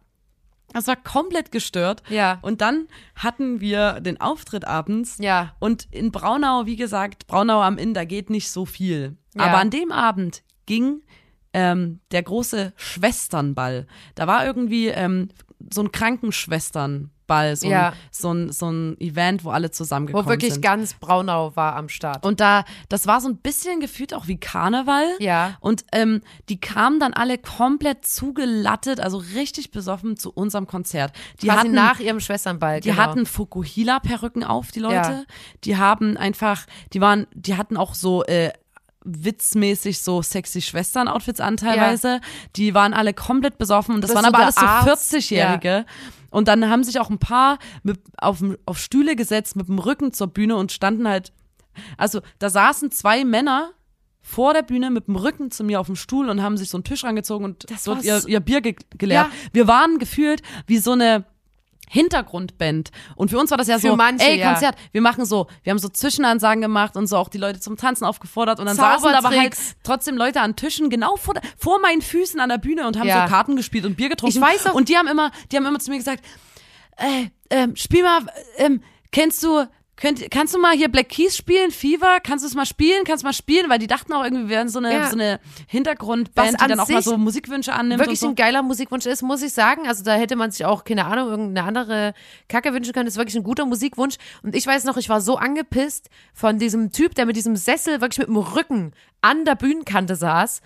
[0.73, 2.03] das war komplett gestört.
[2.09, 2.39] Ja.
[2.43, 5.17] Und dann hatten wir den Auftritt abends.
[5.19, 5.55] Ja.
[5.59, 9.17] Und in Braunau, wie gesagt, Braunau am Inn, da geht nicht so viel.
[9.35, 9.45] Ja.
[9.45, 11.03] Aber an dem Abend ging
[11.53, 13.87] ähm, der große Schwesternball.
[14.15, 15.29] Da war irgendwie ähm,
[15.73, 17.89] so ein Krankenschwesternball, so, Ja.
[17.89, 20.63] ein, so, ein, so ein Event, wo alle zusammengekommen Wo wirklich sind.
[20.63, 22.25] ganz Braunau war am Start.
[22.25, 25.07] Und da, das war so ein bisschen gefühlt auch wie Karneval.
[25.19, 25.57] Ja.
[25.61, 31.13] Und ähm, die kamen dann alle komplett zugelattet, also richtig besoffen zu unserem Konzert.
[31.43, 32.81] Die Quasi hatten nach ihrem Schwesternball.
[32.81, 33.03] die genau.
[33.03, 34.95] hatten Fukuhila-Perücken auf, die Leute.
[34.95, 35.25] Ja.
[35.65, 38.53] Die haben einfach, die waren, die hatten auch so äh,
[39.07, 42.21] witzmäßig so sexy Schwestern-Outfits an teilweise.
[42.57, 45.14] Die waren alle komplett besoffen und das, Das waren aber alles der so Arzt.
[45.14, 45.87] 40-Jährige.
[46.31, 50.12] Und dann haben sich auch ein paar mit, auf, auf Stühle gesetzt mit dem Rücken
[50.12, 51.33] zur Bühne und standen halt,
[51.97, 53.71] also da saßen zwei Männer
[54.21, 56.77] vor der Bühne mit dem Rücken zu mir auf dem Stuhl und haben sich so
[56.77, 59.29] einen Tisch rangezogen und Das dort ihr, ihr Bier ge geleert.
[59.29, 59.33] Ja.
[59.53, 61.25] Wir waren gefühlt wie so eine
[61.88, 62.90] Hintergrundband.
[63.14, 64.53] Und für uns war das ja Für so, manche, ey, ja.
[64.53, 67.77] Konzert, wir machen so, wir haben so Zwischenansagen gemacht und so auch die Leute zum
[67.77, 72.03] Tanzen aufgefordert und dann saßen aber halt trotzdem Leute an Tischen genau vor, vor meinen
[72.03, 73.25] Füßen an der Bühne und haben Ja.
[73.27, 74.37] so Karten gespielt und Bier getrunken.
[74.37, 76.25] Ich weiß auch- Und die haben immer, die haben immer zu mir gesagt,
[76.96, 78.20] äh, ähm, spiel mal,
[78.59, 79.66] ähm, kennst du,
[79.97, 82.19] könnt, kannst du mal hier Black Keys spielen, Fever?
[82.23, 83.05] Kannst du es mal spielen?
[83.05, 83.69] Kannst du mal spielen?
[83.71, 85.07] Weil die dachten auch irgendwie, wir wären so eine, Ja.
[85.07, 88.29] so eine Hintergrundband, die an dann auch mal so Musikwünsche annimmt wirklich so.
[88.29, 89.87] ein geiler Musikwunsch ist, muss ich sagen.
[89.87, 92.15] Also da hätte man sich auch, keine Ahnung, irgendeine andere
[92.49, 93.07] Kacke wünschen können.
[93.07, 94.17] Das ist wirklich ein guter Musikwunsch.
[94.43, 98.01] Und ich weiß noch, ich war so angepisst von diesem Typ, der mit diesem Sessel
[98.01, 100.61] wirklich mit dem Rücken an der Bühnenkante saß,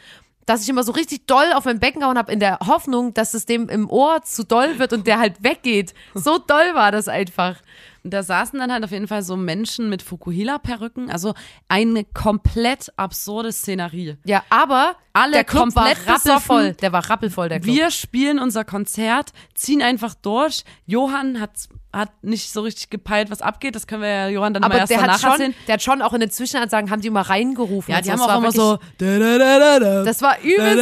[0.47, 3.35] dass ich immer so richtig doll auf mein Becken gehauen habe, in der Hoffnung, dass
[3.35, 5.95] es dem im Ohr zu doll wird und der halt weggeht.
[6.15, 7.57] So doll war das einfach.
[8.03, 11.35] Da saßen dann halt auf jeden Fall so Menschen mit Fukuhila-Perücken, also
[11.69, 14.17] eine komplett absurde Szenerie.
[14.25, 16.63] Ja, aber Alle der Club war komplett rappelvoll.
[16.63, 16.77] besoffen.
[16.79, 17.75] Der war rappelvoll, der Club.
[17.77, 20.65] Wir spielen unser Konzert, ziehen einfach durch.
[20.87, 21.51] Johann hat,
[21.93, 23.75] hat nicht so richtig gepeilt, was abgeht.
[23.75, 25.55] Das können wir ja Johann dann mal aber erst der hat, danach schon, erzählen.
[25.67, 27.93] der hat schon auch in den Zwischenansagen, haben die immer reingerufen.
[27.93, 28.79] Ja, die haben auch war immer so.
[28.97, 30.79] Das war übelst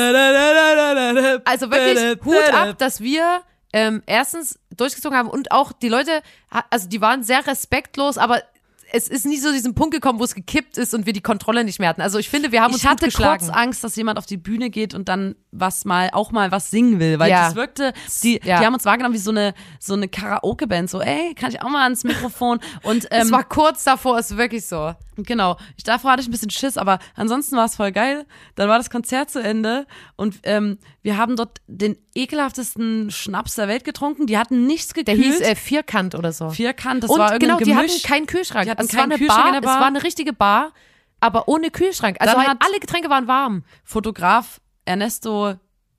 [1.45, 3.41] Also wirklich Hut ab, dass wir
[3.73, 6.23] ähm, erstens durchgezogen haben und auch die Leute,
[6.71, 8.43] also die waren sehr respektlos, aber
[8.93, 11.65] es ist nie so diesen Punkt gekommen, wo es gekippt ist und wir die Kontrolle
[11.65, 12.01] nicht mehr hatten.
[12.01, 13.45] Also ich finde, wir haben uns ich hatte geschlagen.
[13.47, 16.71] kurz Angst, dass jemand auf die Bühne geht und dann was mal auch mal was
[16.71, 17.47] singen will, weil Ja.
[17.47, 18.61] das wirkte, die, Ja.
[18.61, 21.69] die haben uns wahrgenommen wie so eine so eine Karaoke-Band, so ey, kann ich auch
[21.71, 24.95] mal ans Mikrofon und ähm, es war kurz davor, ist wirklich so.
[25.17, 25.57] Genau.
[25.77, 28.25] Ich, davor hatte ich ein bisschen Schiss, aber ansonsten war es voll geil.
[28.55, 33.67] Dann war das Konzert zu Ende und ähm, wir haben dort den ekelhaftesten Schnaps der
[33.67, 34.27] Welt getrunken.
[34.29, 35.25] Die hatten nichts Der gekühlt.
[35.39, 36.51] hieß äh, Vierkant oder so.
[36.51, 38.67] Vierkant, das und war genau, irgendwie die ein hatten keinen Kühlschrank.
[38.79, 39.75] Hatten also es war keinen eine Kühlschrank Bar, in der Bar.
[39.75, 40.73] es war eine richtige Bar,
[41.21, 42.17] aber ohne Kühlschrank.
[42.21, 43.65] Also halt alle Getränke waren warm.
[43.85, 45.55] Fotograf Ernesto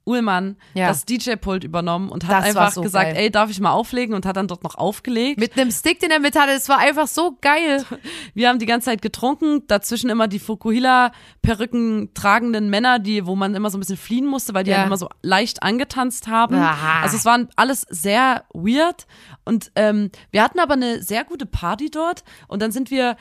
[0.10, 0.88] Uhlmann Ja.
[0.88, 3.24] das DJ-Pult übernommen und hat Das einfach so gesagt, geil.
[3.24, 5.40] ey, darf ich mal auflegen und hat dann dort noch aufgelegt.
[5.40, 7.86] Mit einem Stick, den er mit hatte, es war einfach so geil.
[8.34, 13.56] Wir haben die ganze Zeit getrunken, dazwischen immer die Fukuhila-Perücken tragenden Männer, die, wo man
[13.56, 14.78] immer so ein bisschen fliehen musste, weil die Ja.
[14.78, 16.56] halt immer so leicht angetanzt haben.
[16.56, 17.02] Ah.
[17.02, 19.06] Also es waren alles sehr weird
[19.46, 23.16] und ähm, wir hatten aber eine sehr gute Party dort und dann sind wir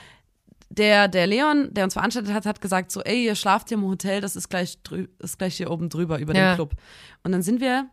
[0.70, 3.84] der, der Leon, der uns veranstaltet hat, hat gesagt so, ey, ihr schlaft hier im
[3.84, 6.52] Hotel, das ist gleich, drü ist gleich hier oben drüber über Ja.
[6.52, 6.74] den Club.
[7.22, 7.88] Und dann sind wir,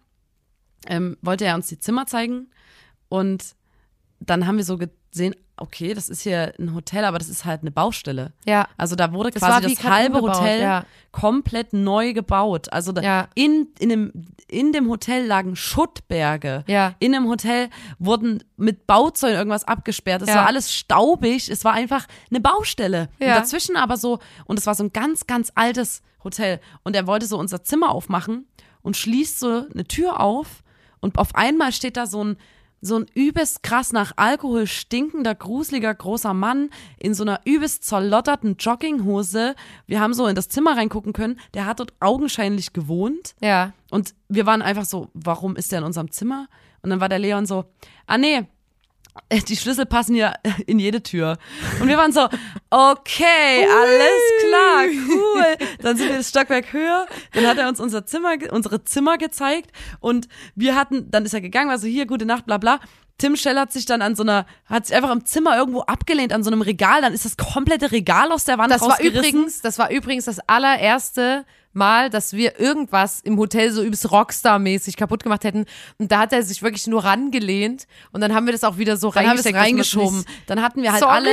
[0.87, 2.47] ähm, wollte er uns die Zimmer zeigen
[3.09, 3.55] und
[4.19, 4.77] dann haben wir so
[5.15, 8.33] gesehen, okay, das ist hier ein Hotel, aber das ist halt eine Baustelle.
[8.45, 8.67] Ja.
[8.77, 10.85] Also da wurde Das quasi das halbe umgebaut, Hotel ja.
[11.11, 12.71] komplett neu gebaut.
[12.73, 13.27] Also da, Ja.
[13.35, 14.11] in, in, dem,
[14.49, 16.63] in dem Hotel lagen Schuttberge.
[16.67, 16.95] Ja.
[16.99, 20.21] In dem Hotel wurden mit Bauzäunen irgendwas abgesperrt.
[20.23, 20.35] Es Ja.
[20.35, 21.49] war alles staubig.
[21.49, 23.09] Es war einfach eine Baustelle.
[23.19, 23.39] Und Ja.
[23.39, 26.59] dazwischen aber so, und es war so ein ganz, ganz altes Hotel.
[26.83, 28.45] Und er wollte so unser Zimmer aufmachen
[28.81, 30.63] und schließt so eine Tür auf.
[30.99, 32.37] Und auf einmal steht da so ein,
[32.85, 36.69] so ein übelst krass nach Alkohol stinkender, gruseliger, großer Mann
[36.99, 39.55] in so einer übelst zerlotterten Jogginghose.
[39.87, 41.39] Wir haben so in das Zimmer reingucken können.
[41.53, 43.35] Der hat dort augenscheinlich gewohnt.
[43.41, 43.73] Ja.
[43.89, 46.47] Und wir waren einfach so, warum ist der in unserem Zimmer?
[46.83, 47.65] Und dann war der Leon so,
[48.05, 48.45] ah nee,
[49.47, 50.33] die Schlüssel passen ja
[50.67, 51.37] in jede Tür.
[51.79, 52.27] Und wir waren so,
[52.69, 55.67] okay, alles klar, cool.
[55.81, 57.05] Dann sind wir das Stockwerk höher.
[57.33, 59.71] Dann hat er uns unser Zimmer, unsere Zimmer gezeigt.
[59.99, 62.79] Und wir hatten, dann ist er gegangen, war so, hier, gute Nacht, bla bla.
[63.17, 66.33] Tim Schell hat sich dann an so einer, hat sich einfach im Zimmer irgendwo abgelehnt,
[66.33, 67.01] an so einem Regal.
[67.01, 70.39] Dann ist das komplette Regal aus der Wand Das war übrigens, das war übrigens das
[70.47, 75.65] allererste Mal, dass wir irgendwas im Hotel so übelst Rockstar-mäßig kaputt gemacht hätten.
[75.97, 78.97] Und da hat er sich wirklich nur rangelehnt und dann haben wir das auch wieder
[78.97, 79.57] so Dann reingesteckt.
[79.57, 80.17] reingeschoben.
[80.19, 81.13] nicht- Dann hatten wir halt Sorry.
[81.15, 81.29] alle,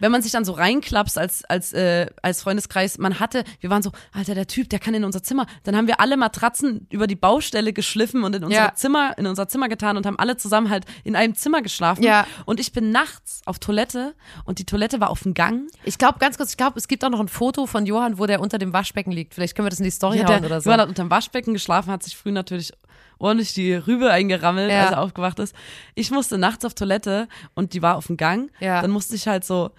[0.00, 3.82] wenn man sich dann so reinklapst als, als, äh, als Freundeskreis, man hatte, wir waren
[3.82, 5.46] so, Alter, der Typ, der kann in unser Zimmer.
[5.62, 8.74] Dann haben wir alle Matratzen über die Baustelle geschliffen und in unser Ja.
[8.74, 12.02] Zimmer, in unser Zimmer getan und haben alle zusammen halt in einem Zimmer geschlafen.
[12.02, 12.26] Ja.
[12.44, 15.68] Und ich bin nachts auf Toilette und die Toilette war auf dem Gang.
[15.84, 18.26] Ich glaube, ganz kurz, ich glaube, es gibt auch noch ein Foto von Johann, wo
[18.26, 19.34] der unter dem Waschbecken liegt.
[19.34, 20.68] Vielleicht können wir das in die Story Ja, hauen der, oder so.
[20.70, 22.72] Johann hat unterm Waschbecken geschlafen, hat sich früh natürlich
[23.18, 24.82] ordentlich die Rübe eingerammelt, Ja.
[24.84, 25.54] als er aufgewacht ist.
[25.94, 28.50] Ich musste nachts auf Toilette und die war auf dem Gang.
[28.60, 28.82] Ja.
[28.82, 29.70] Dann musste ich halt so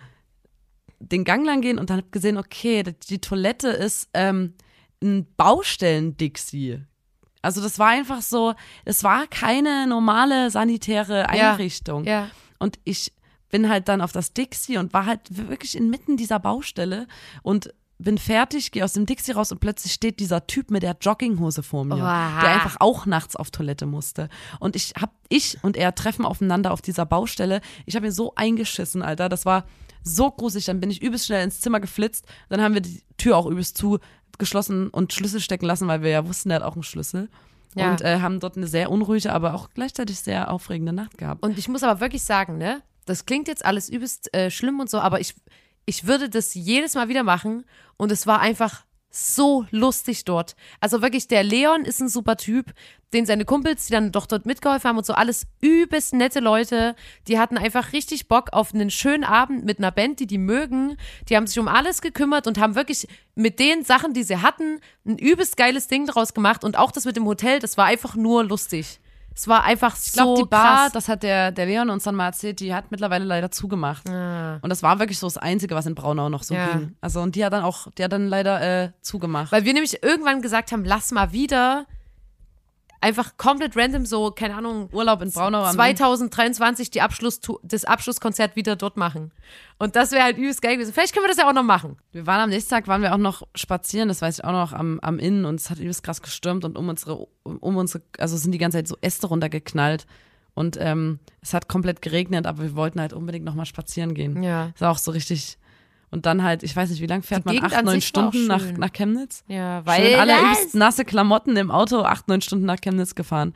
[1.00, 4.54] den Gang lang gehen und dann hab gesehen, okay, die- die Toilette ist ähm,
[5.04, 6.82] ein Baustellen-Dixie.
[7.41, 8.54] Also das war einfach so,
[8.86, 11.30] es war keine normale sanitäre.
[11.30, 12.06] Einrichtung.
[12.06, 12.30] Ja.
[12.60, 13.12] Und ich
[13.50, 17.08] bin halt dann auf das Dixie und war halt wirklich inmitten dieser Baustelle
[17.44, 20.98] und bin fertig, gehe aus dem Dixie raus und plötzlich steht dieser Typ mit der
[21.00, 22.42] Jogginghose vor mir, Oha.
[22.42, 24.30] der einfach auch nachts auf Toilette musste.
[24.60, 27.62] Und ich hab, ich und er treffen aufeinander auf dieser Baustelle.
[27.86, 29.30] Ich habe mir so eingeschissen, Alter.
[29.30, 29.66] Das war
[30.04, 30.66] so gruselig.
[30.66, 32.26] Dann bin ich übelst schnell ins Zimmer geflitzt.
[32.50, 36.28] Dann haben wir die Tür auch übelst zugeschlossen und Schlüssel stecken lassen, weil wir ja
[36.28, 37.30] wussten, der hat auch einen Schlüssel.
[37.76, 37.92] Ja.
[37.92, 41.44] Und äh, haben dort eine sehr unruhige, aber auch gleichzeitig sehr aufregende Nacht gehabt.
[41.44, 44.90] Und ich muss aber wirklich sagen, ne, das klingt jetzt alles übelst äh, schlimm und
[44.90, 45.36] so, aber ich,
[45.86, 47.65] ich würde das jedes Mal wieder machen
[47.98, 50.56] und es war einfach so lustig dort.
[50.82, 52.74] Also wirklich, der Leon ist ein super Typ,
[53.13, 56.95] den seine Kumpels, die dann doch dort mitgeholfen haben und so, alles übelst nette Leute.
[57.30, 60.98] Die hatten einfach richtig Bock auf einen schönen Abend mit einer Band, die die mögen.
[61.30, 64.82] Die haben sich um alles gekümmert und haben wirklich mit den Sachen, die sie hatten,
[65.06, 66.65] ein übelst geiles Ding draus gemacht.
[66.65, 69.00] Und auch das mit dem Hotel, das war einfach nur lustig.
[69.36, 70.91] Es war einfach Ich glaube, so die Bar, krass.
[70.93, 74.08] das hat der, der Leon uns dann mal erzählt, die hat mittlerweile leider zugemacht.
[74.08, 76.58] Und das war wirklich so das Einzige, was in Braunau noch so Ah.
[76.58, 76.67] Ja.
[76.78, 76.95] ging.
[77.02, 79.52] Also, und die hat dann auch, die hat dann leider äh, zugemacht.
[79.52, 81.86] Weil wir nämlich irgendwann gesagt haben, lass mal wieder
[83.06, 88.56] einfach komplett random so, keine Ahnung, Urlaub in Braunau am 2023 die Abschluss, das Abschlusskonzert
[88.56, 89.32] wieder dort machen.
[89.78, 90.91] Und das wäre halt übelst geil gewesen.
[90.91, 91.98] Vielleicht können wir das ja auch noch machen.
[92.12, 94.74] Wir waren am nächsten Tag, waren wir auch noch spazieren, das weiß ich auch noch,
[94.74, 98.38] am, am Inn und es hat übelst krass gestürmt und um unsere, um unsere, also
[98.38, 100.08] sind die ganze Zeit so Äste runtergeknallt.
[100.56, 104.41] Und ähm, es hat komplett geregnet, aber wir wollten halt unbedingt nochmal spazieren gehen.
[104.41, 104.70] Ja.
[104.72, 105.60] Das war auch so richtig.
[106.15, 107.62] Und dann halt, ich weiß nicht, wie lange fährt man?
[107.62, 109.43] Acht, neun Stunden nach, nach Chemnitz?
[109.49, 110.34] Ja, Schön alle
[110.71, 113.54] nasse Klamotten im Auto, acht, neun Stunden nach Chemnitz gefahren.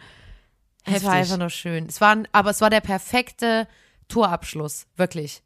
[0.84, 1.10] es war Heftig.
[1.10, 1.86] einfach nur schön.
[1.86, 3.66] Es war, aber es war der perfekte
[4.10, 5.42] Tourabschluss, wirklich.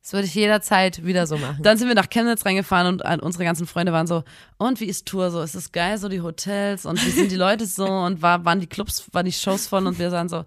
[0.00, 1.62] Das würde ich jederzeit wieder so machen.
[1.62, 4.24] Dann sind wir nach Chemnitz reingefahren und äh, unsere ganzen Freunde waren so,
[4.56, 5.42] und wie ist Tour so?
[5.42, 8.60] Ist es geil, so die Hotels und wie sind die Leute so und war, waren
[8.60, 10.46] die Clubs, waren die Shows voll und wir sahen so,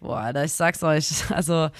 [0.00, 1.70] boah, Alter, ich sag's euch, also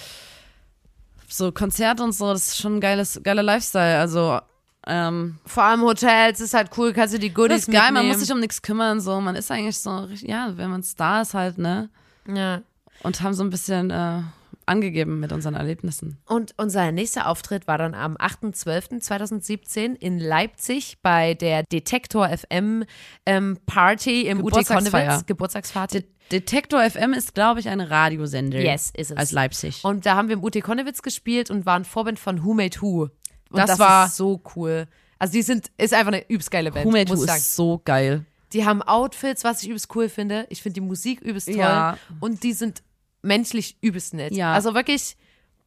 [1.35, 3.97] so Konzerte und so, das ist schon ein geiles, geiler Lifestyle.
[3.99, 4.39] Also
[4.85, 8.07] ähm, Vor allem Hotels ist halt cool, kannst du die das Goodies ist geil, man
[8.07, 11.21] muss sich um nichts kümmern, so man ist eigentlich so, richtig- ja, wenn man Star
[11.21, 11.89] ist halt, ne?
[12.27, 12.61] ja.
[13.01, 14.21] Und haben so ein bisschen äh,
[14.65, 16.17] angegeben mit unseren Erlebnissen.
[16.25, 22.85] Und unser nächster Auftritt war dann am 8.12.2017 in Leipzig bei der Detektor FM
[23.25, 24.53] ähm, Party im UT.
[24.65, 25.25] Konnewitz.
[25.25, 26.01] Geburtstagsparty.
[26.01, 28.59] De Detektor FM ist, glaube ich, ein Radiosender.
[28.61, 29.17] Yes, ist es.
[29.17, 29.83] Als Leipzig.
[29.83, 33.03] Und da haben wir im UT Konnewitz gespielt und waren Vorband von Who Made Who.
[33.03, 33.11] Und
[33.51, 34.87] Das das, war- so cool.
[35.19, 38.25] Also die sind, ist einfach eine übelst geile Band, Who Made Who ist so geil.
[38.51, 40.45] Die haben Outfits, was ich übelst cool finde.
[40.49, 41.57] Ich finde die Musik übelst toll.
[41.57, 41.97] Ja.
[42.19, 42.83] Und die sind
[43.23, 44.33] menschlich übelst nett.
[44.33, 44.53] Ja.
[44.53, 45.17] Also wirklich,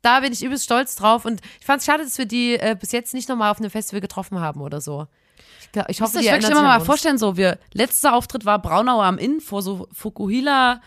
[0.03, 1.25] da bin ich übelst stolz drauf.
[1.25, 3.71] Und ich fand es schade, dass wir die äh, bis jetzt nicht nochmal auf einem
[3.71, 5.09] Festival getroffen haben oder so.
[5.61, 6.87] Ich, glaub, ich hoffe, dir wirklich immer mal uns.
[6.87, 10.81] vorstellen, so wir, letzter Auftritt war Braunauer am Inn vor so Fukuhila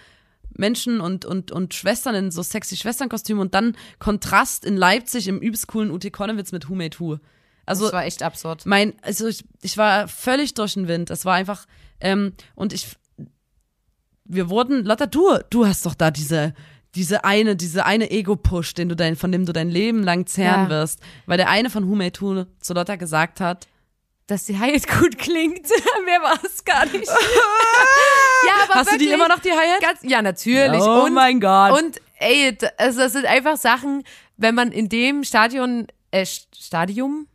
[0.58, 5.39] Menschen und, und, und Schwestern in so sexy Schwesternkostümen und dann Kontrast in Leipzig im
[5.39, 7.19] übelst coolen UT Konnewitz mit Who Made Who.
[7.65, 8.65] Also Das war echt absurd.
[8.65, 11.12] mein, also ich, ich war völlig durch den Wind.
[11.12, 11.65] Es war einfach,
[12.01, 12.88] ähm, und ich,
[14.29, 16.53] wir wurden, Lotta, du, du hast doch da diese,
[16.95, 20.63] diese eine, diese eine Ego-Push, den du dein, von dem du dein Leben lang zehren
[20.63, 20.69] Ja.
[20.69, 20.99] wirst.
[21.25, 23.67] Weil der eine von Who Who zu Lotta gesagt hat,
[24.27, 25.67] Dass die Hi-Hat gut klingt.
[26.05, 27.07] Mehr war es gar nicht.
[28.47, 29.81] ja, aber hast du die wirklich, immer noch, die Hi-Hat?
[29.81, 30.81] Ganz, ja, natürlich.
[30.81, 31.71] Oh und, mein Gott.
[31.81, 34.03] Und ey, d- also das sind einfach Sachen,
[34.37, 37.27] wenn man in dem Stadion, äh, St- Stadium?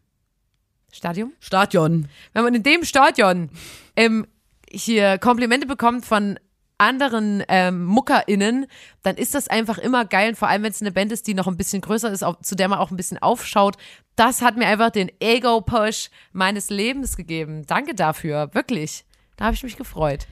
[0.93, 1.33] Stadium?
[1.41, 2.09] Stadion.
[2.33, 3.51] Wenn man in dem Stadion
[3.97, 4.27] ähm,
[4.71, 6.39] hier Komplimente bekommt von
[6.79, 8.67] anderen ähm, MuckerInnen,
[9.03, 10.31] dann ist das einfach immer geil.
[10.31, 12.41] Und vor allem, wenn es eine Band ist, die noch ein bisschen größer ist, auf,
[12.41, 13.77] zu der man auch ein bisschen aufschaut.
[14.17, 17.65] Das hat mir einfach den Ego-Push meines Lebens gegeben.
[17.67, 19.05] Danke dafür, wirklich.
[19.37, 20.27] Da habe ich mich gefreut.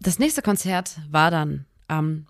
[0.00, 2.26] Das nächste Konzert war dann am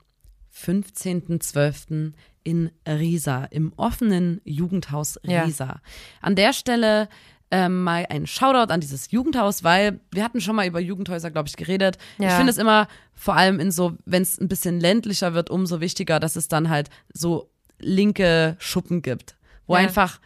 [0.57, 2.13] 15.12.
[2.45, 5.43] in Riesa, im offenen Jugendhaus Ja.
[5.43, 5.81] Riesa.
[6.21, 7.09] An der Stelle
[7.57, 11.49] ähm, mal ein Shoutout an dieses Jugendhaus, weil wir hatten schon mal über Jugendhäuser, glaube
[11.49, 11.99] ich, geredet.
[12.19, 12.37] Ich Ja.
[12.37, 16.19] finde es immer, vor allem in so, wenn es ein bisschen ländlicher wird, umso wichtiger,
[16.19, 19.37] dass es dann halt so linke Schuppen gibt,
[19.69, 19.83] wo Ja.
[19.83, 20.21] einfach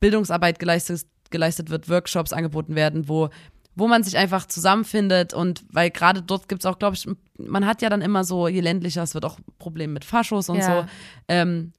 [0.00, 3.30] Bildungsarbeit geleistet, geleistet wird, Workshops angeboten werden, wo,
[3.74, 7.80] wo man sich einfach zusammenfindet und weil gerade dort gibt's auch, glaube ich, man hat
[7.82, 10.66] ja dann immer so, je ländlicher, es wird auch Probleme mit Faschos und Ja.
[10.82, 10.86] so.
[11.28, 11.72] Ähm,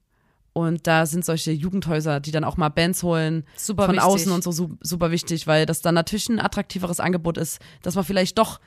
[0.60, 4.08] und da sind solche Jugendhäuser, die dann auch mal Bands holen, Super von wichtig.
[4.08, 7.94] außen und so su super wichtig, weil das dann natürlich ein attraktiveres Angebot ist, dass
[7.94, 8.60] man vielleicht doch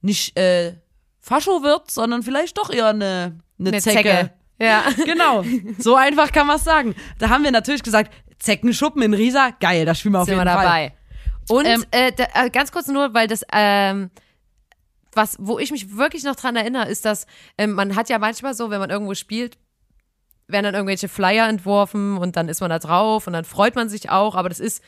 [0.00, 0.74] nicht äh,
[1.20, 4.02] Fascho wird, sondern vielleicht doch eher eine, eine, Eine Zecke.
[4.08, 4.30] Zecke.
[4.58, 4.84] Ja.
[5.04, 5.44] Genau,
[5.78, 6.94] so einfach kann man es sagen.
[7.18, 10.46] Da haben wir natürlich gesagt, Zeckenschuppen in Riesa, geil, da spielen wir auf sind jeden
[10.46, 10.64] wir Fall.
[10.64, 10.92] dabei.
[11.48, 14.10] Und Ähm, äh, da, äh, ganz kurz nur, weil das, ähm,
[15.12, 17.26] was, wo ich mich wirklich noch dran erinnere, ist, dass
[17.58, 19.58] ähm, man hat ja manchmal so, wenn man irgendwo spielt,
[20.52, 23.88] werden dann irgendwelche Flyer entworfen und dann ist man da drauf und dann freut man
[23.88, 24.82] sich auch, aber das ist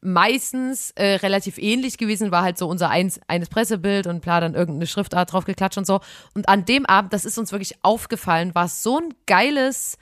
[0.00, 4.54] meistens äh, relativ ähnlich gewesen, war halt so unser eins, eines Pressebild und bla, dann
[4.54, 6.00] irgendeine Schriftart drauf geklatscht und so.
[6.34, 9.98] Und an dem Abend, das ist uns wirklich aufgefallen, war so ein geiles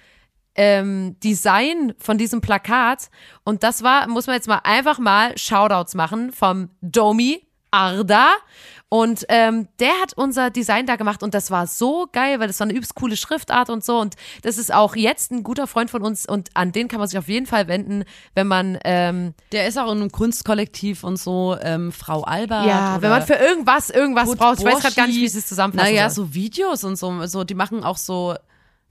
[0.55, 3.11] ähm, Design von diesem Plakat.
[3.45, 8.35] Und das war, muss man jetzt mal einfach mal Shoutouts machen vom Domi Arda.
[8.89, 12.61] Und ähm, der hat unser Design da gemacht und das war so geil, weil das
[12.61, 13.99] war eine übelst coole Schriftart und so.
[13.99, 17.09] Und das ist auch jetzt ein guter Freund von uns und an den kann man
[17.09, 18.05] sich auf jeden Fall wenden,
[18.37, 22.67] wenn man ähm, Der ist auch in einem Kunstkollektiv und so, ähm, Frau Albert.
[22.67, 24.59] ja, wenn man für irgendwas irgendwas Kurt braucht.
[24.61, 25.21] Ich weiß gerade gar nicht, Borschi.
[25.23, 26.27] wie ich es zusammenfassen Naja, soll.
[26.27, 28.37] so Videos und so, so, die machen auch so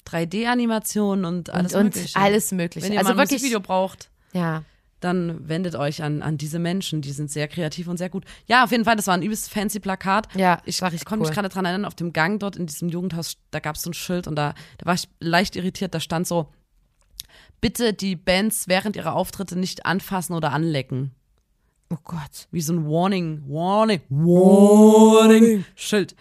[0.10, 2.20] 3D-Animationen und alles und, Mögliche.
[2.20, 2.86] alles mögliche.
[2.86, 4.64] Wenn ihr also mal ein wirklich, Musikvideo braucht, ja.
[5.00, 8.26] Dann wendet euch an, an diese Menschen, die sind sehr kreativ und sehr gut.
[8.48, 10.28] Ja, auf jeden Fall, das war ein übelst fancy Plakat.
[10.36, 11.36] Ja, ich war richtig konnte mich cool.
[11.36, 13.94] gerade dran erinnern, auf dem Gang dort in diesem Jugendhaus, da gab es so ein
[13.94, 16.52] Schild und da, da war ich leicht irritiert, da stand so,
[17.62, 21.12] bitte die Bands während ihrer Auftritte nicht anfassen oder anlecken.
[21.92, 22.48] Oh Gott.
[22.52, 26.16] Wie so ein Warning, Warning, Warning Schild.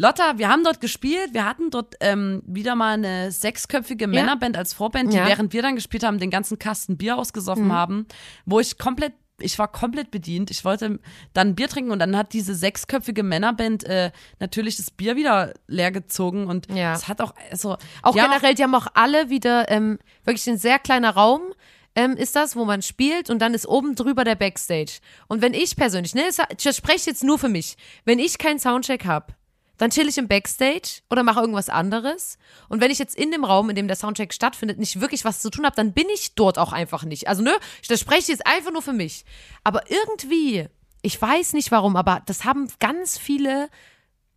[0.00, 4.72] Lotta, wir haben dort gespielt, wir hatten dort ähm, wieder mal eine sechsköpfige Männerband als
[4.72, 5.24] Vorband, die Ja.
[5.24, 5.28] Mhm.
[5.28, 8.06] während wir dann gespielt haben, den ganzen Kasten Bier ausgesoffen haben,
[8.46, 10.52] wo ich komplett, ich war komplett bedient.
[10.52, 11.00] Ich wollte
[11.32, 15.90] dann Bier trinken und dann hat diese sechsköpfige Männerband äh, natürlich das Bier wieder leer
[15.90, 16.92] gezogen und Ja.
[16.94, 20.58] es hat auch, also Auch haben generell, die haben auch alle wieder ähm, wirklich ein
[20.58, 21.42] sehr kleiner Raum.
[21.96, 25.00] Ähm, ist das, wo man spielt und dann ist oben drüber der Backstage.
[25.26, 29.04] Und wenn ich persönlich, ne, ich spreche jetzt nur für mich, wenn ich keinen Soundcheck
[29.04, 29.34] habe,
[29.78, 32.38] dann chill ich im Backstage oder mache irgendwas anderes.
[32.68, 35.40] Und wenn ich jetzt in dem Raum, in dem der Soundcheck stattfindet, nicht wirklich was
[35.40, 37.28] zu tun habe, dann bin ich dort auch einfach nicht.
[37.28, 37.56] Also, ne,
[37.88, 39.24] das spreche ich jetzt einfach nur für mich.
[39.64, 40.68] Aber irgendwie,
[41.02, 43.70] ich weiß nicht warum, aber das haben ganz viele,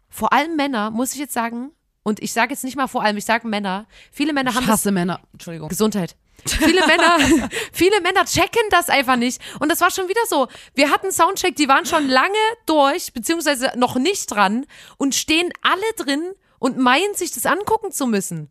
[0.09, 1.71] vor allem Männer, muss ich jetzt sagen,
[2.03, 4.67] und ich sage jetzt nicht mal vor allem, ich sage Männer, viele Männer haben Ich
[4.67, 5.19] das hasse Männer.
[5.33, 5.69] Entschuldigung.
[5.69, 6.15] Gesundheit.
[6.45, 9.41] Viele Männer, viele Männer checken das einfach nicht.
[9.59, 10.47] Und das war schon wieder so.
[10.73, 12.33] Wir hatten Soundcheck, die waren schon lange
[12.65, 14.65] durch, beziehungsweise noch nicht dran
[14.97, 18.49] und stehen alle drin und meinen, sich das angucken zu müssen.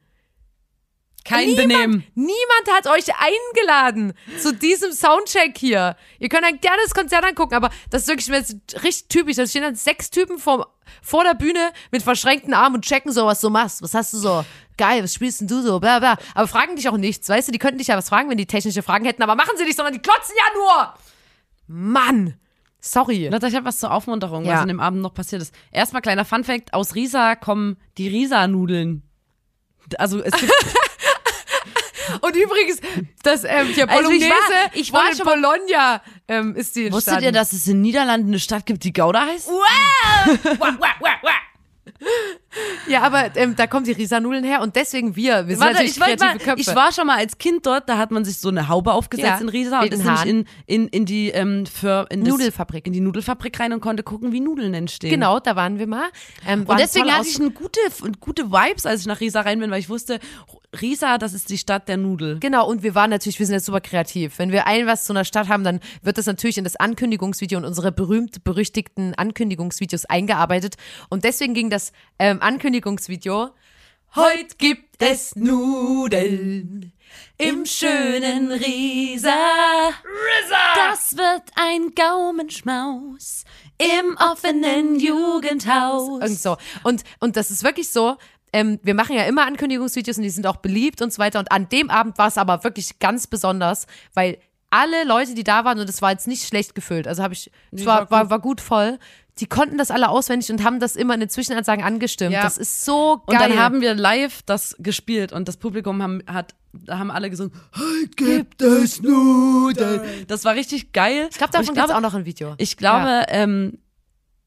[1.24, 2.04] Kein niemand, Benehmen.
[2.14, 5.96] Niemand hat euch eingeladen zu diesem Soundcheck hier.
[6.18, 9.36] Ihr könnt ein gerne das Konzert angucken, aber das ist wirklich das ist richtig typisch.
[9.36, 13.26] Da stehen dann sechs Typen vor, vor der Bühne mit verschränkten Armen und checken so,
[13.26, 13.82] was du machst.
[13.82, 14.44] Was hast du so?
[14.78, 15.78] Geil, was spielst denn du so?
[15.78, 16.16] Bla, bla.
[16.34, 17.28] Aber fragen dich auch nichts.
[17.28, 19.56] Weißt du, die könnten dich ja was fragen, wenn die technische Fragen hätten, aber machen
[19.58, 20.94] sie nicht, sondern die klotzen ja nur.
[21.66, 22.34] Mann.
[22.80, 23.28] Sorry.
[23.28, 24.54] Lotta, ich habe was zur Aufmunterung, Ja.
[24.54, 25.54] was an dem Abend noch passiert ist.
[25.70, 29.02] Erstmal kleiner Funfact, aus Risa kommen die Risa-Nudeln.
[29.98, 30.52] Also es gibt
[32.20, 32.80] Und übrigens,
[33.22, 37.14] das ähm, hier Also ich Bolognese, war- ich war mal- Bologna ähm, ist die Wusstet
[37.14, 37.24] entstanden.
[37.24, 39.48] ihr, dass es in den Niederlanden eine Stadt gibt, die Gouda heißt?
[42.88, 45.46] Ja, aber ähm, da kommen die Risa-Nudeln her und deswegen wir.
[45.46, 46.60] Wir sind Warte, natürlich ich, kreative mal, Köpfe.
[46.60, 49.28] ich war schon mal als Kind dort, da hat man sich so eine Haube aufgesetzt
[49.28, 52.86] Ja, in Riesa und ist nämlich in, in, in die ähm, für in Nudelfabrik.
[52.86, 55.10] in die Nudelfabrik rein und konnte gucken, wie Nudeln entstehen.
[55.10, 56.08] Genau, da waren wir mal.
[56.46, 57.80] Ähm, Und deswegen hatte ich eine gute,
[58.18, 60.18] gute Vibes, als ich nach Riesa rein bin, weil ich wusste,
[60.80, 62.38] Riesa, das ist die Stadt der Nudel.
[62.38, 64.38] Genau, und wir waren natürlich, wir sind jetzt super kreativ.
[64.38, 67.58] Wenn wir ein was zu einer Stadt haben, dann wird das natürlich in das Ankündigungsvideo
[67.58, 70.76] und unsere berühmt-berüchtigten Ankündigungsvideos eingearbeitet.
[71.08, 73.50] Und deswegen ging das ähm, Ankündigungsvideo.
[74.14, 76.92] Heute gibt es Nudeln
[77.38, 79.90] im schönen Riesa.
[80.74, 83.44] Das wird ein Gaumenschmaus
[83.78, 86.20] im offenen Jugendhaus.
[86.20, 86.56] Irgend so.
[86.82, 88.16] Und, und das ist wirklich so.
[88.52, 91.38] Ähm, wir machen ja immer Ankündigungsvideos und die sind auch beliebt und so weiter.
[91.38, 94.38] Und an dem Abend war es aber wirklich ganz besonders, weil
[94.70, 97.50] alle Leute, die da waren, und es war jetzt nicht schlecht gefüllt, also habe ich,
[97.72, 98.60] es war, war war, gut.
[98.60, 98.98] voll,
[99.38, 102.32] die konnten das alle auswendig und haben das immer in den Zwischenansagen angestimmt.
[102.32, 102.42] Ja.
[102.42, 103.36] Das ist so geil.
[103.36, 107.30] Und dann haben wir live das gespielt und das Publikum haben, hat, da haben alle
[107.30, 110.26] gesungen, heute gibt es Nudeln.
[110.28, 111.28] Das war richtig geil.
[111.30, 112.54] ich glaube, davon gibt es auch noch ein Video.
[112.58, 113.78] Ich glaube, ähm,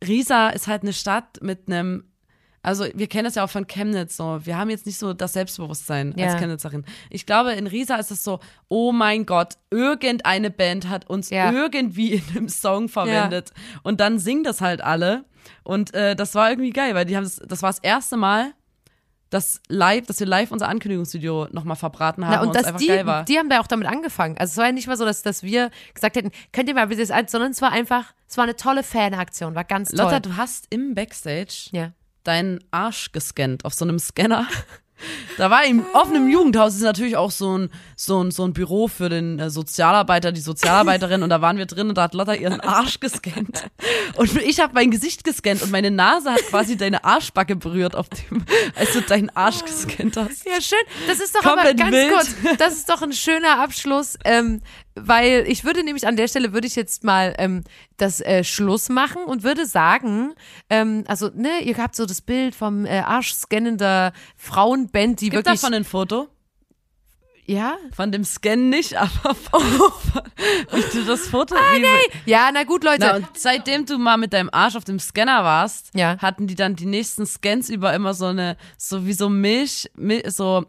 [0.06, 2.04] Riesa ist halt eine Stadt mit einem,
[2.64, 4.40] also wir kennen das ja auch von Chemnitz so.
[4.44, 6.28] Wir haben jetzt nicht so das Selbstbewusstsein Ja.
[6.28, 6.86] als Chemnitzerin.
[7.10, 8.40] Ich glaube, in Riesa ist es so,
[8.70, 11.52] oh mein Gott, irgendeine Band hat uns Ja.
[11.52, 13.52] irgendwie in einem Song verwendet.
[13.84, 15.26] Und dann singen das halt alle.
[15.64, 18.54] Und äh, das war irgendwie geil, weil die haben das, das war das erste Mal,
[19.30, 22.80] dass live, dass wir live unser Ankündigungsvideo nochmal verbraten haben Na, und und das, einfach
[22.80, 23.26] die, geil war.
[23.26, 24.38] die haben da auch damit angefangen.
[24.38, 26.88] Also es war ja nicht mal so, dass, dass wir gesagt hätten, könnt ihr mal
[26.88, 30.00] bitte das ein, sondern es war einfach, es war eine tolle Fanaktion, war ganz toll.
[30.06, 31.92] Lotta, du hast im Backstage ja.
[32.24, 34.48] Deinen Arsch gescannt auf so einem Scanner.
[35.38, 38.88] Da war im offenen Jugendhaus ist natürlich auch so ein, so ein, so ein Büro
[38.88, 42.34] für den äh, Sozialarbeiter, die Sozialarbeiterin und da waren wir drin und da hat Lotta
[42.36, 43.66] ihren Arsch gescannt.
[44.16, 48.08] Und ich habe mein Gesicht gescannt und meine Nase hat quasi deine Arschbacke berührt, auf
[48.10, 48.46] dem,
[48.76, 50.46] als du deinen Arsch gescannt hast.
[50.46, 50.78] Ja, schön.
[51.08, 52.12] Das ist doch aber Komplett ganz wild.
[52.14, 52.58] kurz.
[52.60, 54.62] Das ist doch ein schöner Abschluss, ähm,
[54.96, 57.64] weil ich würde nämlich an der Stelle würde ich jetzt mal ähm,
[57.98, 60.34] das äh, Schluss machen und würde sagen,
[60.70, 65.62] ähm, also ne, ihr habt so das Bild vom äh, arschscannender Frauenband, die Gibt wirklich
[65.62, 66.28] davon ein Foto?
[67.46, 69.62] ja Von dem Scan nicht, aber von,
[70.72, 71.56] möchtest du das Foto?
[71.56, 71.78] Ah,
[72.26, 75.90] ja na gut Leute Na, seitdem du mal mit deinem Arsch auf dem Scanner warst,
[75.94, 76.18] Ja.
[76.20, 80.24] hatten die dann die nächsten Scans über immer so eine, so wie so Milch, Mil
[80.32, 80.66] so,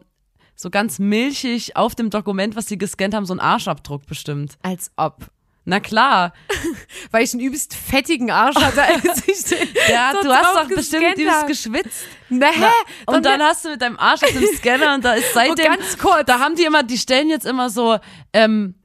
[0.55, 4.57] so ganz milchig auf dem Dokument, was sie gescannt haben, so ein Arschabdruck bestimmt.
[4.61, 5.27] als ob
[5.65, 6.31] Na klar.
[7.11, 10.67] weil ich einen übelst fettigen Arsch hatte als ich den Ja, so du hast doch
[10.75, 11.47] bestimmt hab.
[11.47, 12.05] geschwitzt.
[12.29, 12.65] Na, hä?
[13.07, 15.97] Und dann hast du mit deinem Arsch auf dem Scanner und da ist seitdem, ganz
[15.97, 16.25] kurz.
[16.25, 17.97] da haben die immer, die stellen jetzt immer so,
[18.31, 18.75] ähm,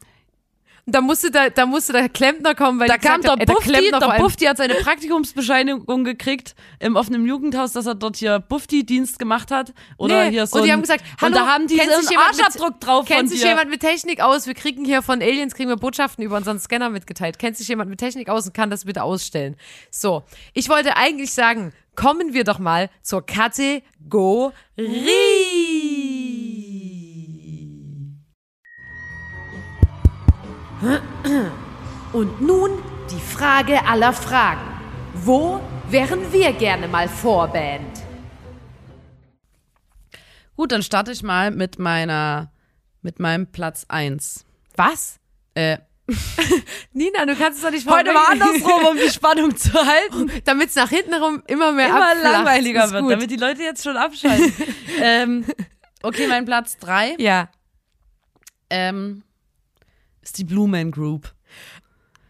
[0.95, 4.01] da musste da, da musste der Klempner kommen, weil Da kam der äh, Bufti, Klempner
[4.01, 9.19] vor der Bufti hat seine Praktikumsbescheinigung gekriegt im offenen Jugendhaus, dass er dort hier Bufti-Dienst
[9.19, 9.73] gemacht hat.
[9.99, 12.11] Oder Nee, hier so und die haben gesagt, hallo, und da haben die kennt sich
[12.11, 13.49] jemand mit- Arschabdruck drauf Kennt sich dir.
[13.49, 14.47] jemand mit Technik aus?
[14.47, 17.39] Wir kriegen hier von Aliens kriegen wir Botschaften über unseren Scanner mitgeteilt.
[17.39, 19.57] Kennt sich jemand mit Technik aus und kann das bitte ausstellen?
[19.91, 20.23] So,
[20.55, 24.53] ich wollte eigentlich sagen, kommen wir doch mal zur Kategorie.
[32.13, 32.71] Und nun
[33.11, 34.61] die Frage aller Fragen.
[35.15, 38.01] Wo wären wir gerne mal Vorband?
[40.57, 42.53] Gut, dann starte ich mal mit meiner,
[43.03, 44.45] mit meinem Platz eins.
[44.77, 45.19] Was?
[45.55, 45.79] Äh,
[46.93, 50.31] Nina, du kannst es doch nicht Heute mal andersrum, um die Spannung zu halten.
[50.45, 52.33] Damit es nach hinten rum immer mehr Immer abflacht.
[52.33, 53.13] langweiliger wird, gut.
[53.13, 54.53] damit die Leute jetzt schon abschalten.
[55.01, 55.45] ähm,
[56.03, 57.49] okay, mein Platz drei Ja.
[58.71, 59.23] ähm,
[60.23, 61.33] ist die Blue Man Group.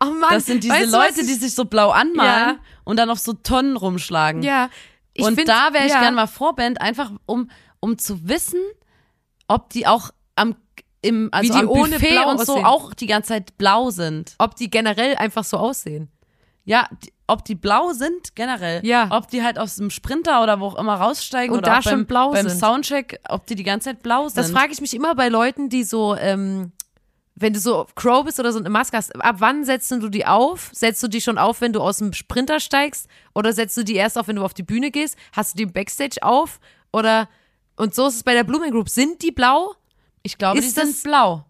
[0.02, 0.30] Oh Mann.
[0.30, 2.58] Das sind diese weißt Leute, ich- die sich so blau anmalen Ja.
[2.84, 4.42] und dann auf so Tonnen rumschlagen.
[4.42, 4.70] Ja.
[5.12, 6.00] Ich und find- da wäre ich ja.
[6.00, 8.60] gern mal Vorband, einfach um, um zu wissen,
[9.48, 10.56] ob die auch am
[11.02, 12.66] im, also die am ohne Buffet blau und so aussehen.
[12.66, 14.34] auch die ganze Zeit blau sind.
[14.38, 16.10] Ob die generell einfach so aussehen.
[16.66, 18.84] Ja, die, ob die blau sind generell.
[18.84, 19.08] Ja.
[19.10, 21.92] Ob die halt aus dem Sprinter oder wo auch immer raussteigen Und oder da schon
[22.00, 22.58] beim, blau beim sind.
[22.60, 24.36] Soundcheck, ob die die ganze Zeit blau sind.
[24.36, 26.72] Das frage ich mich immer bei Leuten, die so, ähm,
[27.40, 30.26] wenn du so Crow bist oder so eine Maske hast, ab wann setzt du die
[30.26, 30.70] auf?
[30.72, 33.08] Setzt du die schon auf, wenn du aus dem Sprinter steigst?
[33.34, 35.16] Oder setzt du die erst auf, wenn du auf die Bühne gehst?
[35.32, 36.60] Hast du die im Backstage auf?
[36.92, 37.28] Oder,
[37.76, 38.88] und so ist es bei der Blooming Group.
[38.88, 39.74] Sind die blau?
[40.22, 41.44] ich glaube, ist die sind blau.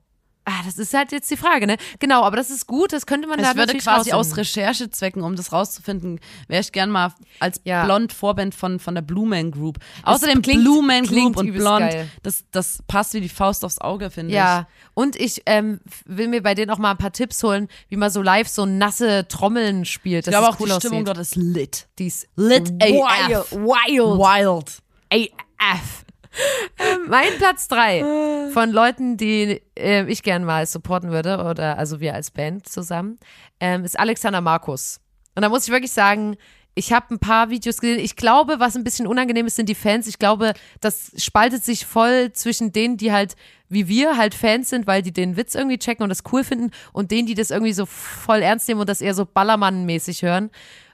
[0.47, 1.76] Ah, das ist halt jetzt die Frage, ne?
[1.99, 4.36] Genau, aber das ist gut, das könnte man da Ich würde quasi aus.
[4.38, 6.18] Recherchezwecken, um das rauszufinden,
[6.49, 7.84] wäre ich gern mal als Ja.
[7.84, 9.78] blond Vorband von, von der Blue Man Group.
[10.03, 12.11] Außerdem klingt- Blue Man klingt Group und blond, geil.
[12.22, 16.43] das, das passt wie die Faust aufs Auge, finde Ja, und ich ähm, will mir
[16.43, 19.84] bei denen auch mal ein paar Tipps holen, wie man so live so nasse Trommeln
[19.84, 20.26] spielt.
[20.26, 20.32] ich.
[20.32, 21.09] Das Ich glaube auch, cool die Stimmung aussieht.
[21.09, 21.86] dort ist lit.
[21.99, 23.53] Die ist Lit AF.
[23.53, 24.18] wild.
[24.18, 24.78] Wild.
[25.12, 26.05] AF.
[27.08, 28.04] Mein Platz drei
[28.52, 33.18] von Leuten, die äh, ich gern mal supporten würde, oder also wir als Band zusammen,
[33.58, 35.00] ähm, ist Alexander Markus.
[35.34, 36.36] Und da muss ich wirklich sagen,
[36.74, 37.98] ich habe ein paar Videos gesehen.
[37.98, 40.06] Ich glaube, was ein bisschen unangenehm ist, sind die Fans.
[40.06, 43.34] Ich glaube, das spaltet sich voll zwischen denen, die halt
[43.70, 46.70] wie wir halt Fans sind, weil die den Witz irgendwie checken und das cool finden
[46.92, 50.50] und denen, die das irgendwie so voll ernst nehmen und das eher so Ballermann-mäßig hören.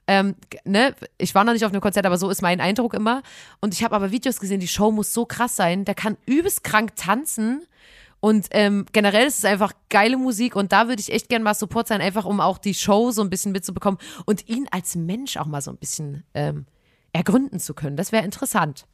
[0.08, 3.22] Ähm, ne, ich war noch nicht auf einem Konzert, aber so ist mein Eindruck immer.
[3.60, 5.84] Und ich habe aber Videos gesehen, die Show muss so krass sein.
[5.84, 7.66] Der kann übelst krank tanzen.
[8.20, 11.54] Und ähm, generell ist es einfach geile Musik und da würde ich echt gerne mal
[11.54, 15.36] Support sein, einfach um auch die Show so ein bisschen mitzubekommen und ihn als Mensch
[15.36, 16.66] auch mal so ein bisschen ähm,
[17.12, 17.96] ergründen zu können.
[17.96, 18.86] Das wäre interessant.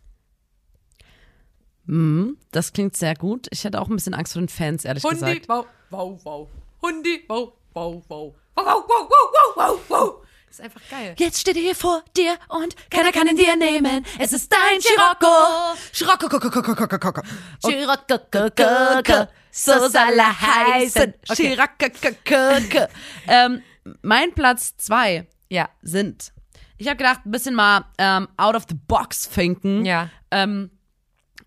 [1.86, 3.46] Mhm, das klingt sehr gut.
[3.50, 5.48] Ich hätte auch ein bisschen Angst vor den Fans, ehrlich gesagt.
[5.48, 6.48] wow, wow, wow.
[6.82, 8.34] Hundi, wow, wow, wow.
[8.54, 10.26] Wow, wow, wow, wow, wow, wow.
[10.52, 11.14] Das ist einfach geil.
[11.16, 14.04] Jetzt steht er hier vor dir und keiner kann ihn dir nehmen.
[14.18, 15.26] Es ist dein Scirocco.
[15.94, 16.28] Scirocco,
[19.02, 19.26] ko.
[19.50, 21.14] so soll er heißen.
[21.26, 21.56] Okay.
[21.56, 22.86] Scirocco.
[23.26, 23.62] Ähm,
[24.02, 26.34] mein Platz zwei Ja, sind,
[26.76, 29.86] ich habe gedacht, ein bisschen mal ähm, out of the box thinken.
[29.86, 30.70] ja, Ähm,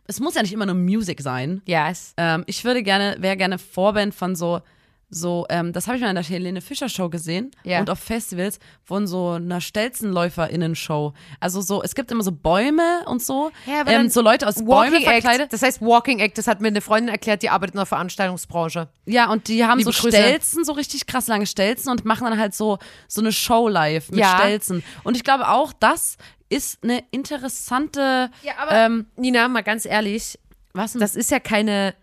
[0.07, 1.61] es muss ja nicht immer nur Music sein.
[1.67, 1.91] ja.
[1.91, 4.61] es- Ähm, ich würde gerne, wäre gerne Vorband von so,
[5.09, 7.79] so, ähm, das habe ich mal in der Helene Fischer Show gesehen Ja.
[7.79, 11.13] und auf Festivals von so einer Stelzenläuferinnen-Show.
[11.39, 14.93] Also so, es gibt immer so Bäume und so, Ja, ähm, so Leute aus Bäume
[14.93, 15.41] Walking verkleidet.
[15.45, 17.85] Act, das heißt Walking Act, das hat mir eine Freundin erklärt, die arbeitet in der
[17.85, 18.89] Veranstaltungsbranche.
[19.05, 20.17] Ja, und die haben Liebe so Grüße.
[20.17, 24.09] Stelzen, so richtig krass lange Stelzen und machen dann halt so, so eine Show live
[24.09, 24.37] mit Ja.
[24.39, 24.83] Stelzen.
[25.03, 26.17] Und ich glaube auch, das
[26.49, 30.39] ist eine interessante, Ja, aber ähm, Nina, mal ganz ehrlich,
[30.73, 31.01] was denn?
[31.01, 31.95] das ist ja keine,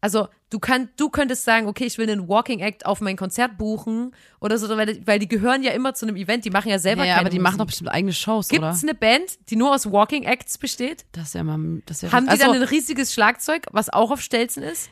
[0.00, 3.56] also du kann, du könntest sagen, okay, ich will einen Walking Act auf mein Konzert
[3.56, 6.78] buchen oder so, weil, weil die gehören ja immer zu einem Event, die machen ja
[6.78, 7.68] selber ja, keine aber die machen doch Musik.
[7.68, 8.72] bestimmt eigene Shows, Gibt oder?
[8.72, 11.06] es eine Band, die nur aus Walking Acts besteht?
[11.12, 13.88] Das ist ja mal, das ist ja Haben die also, dann ein riesiges Schlagzeug, was
[13.90, 14.90] auch auf Stelzen ist?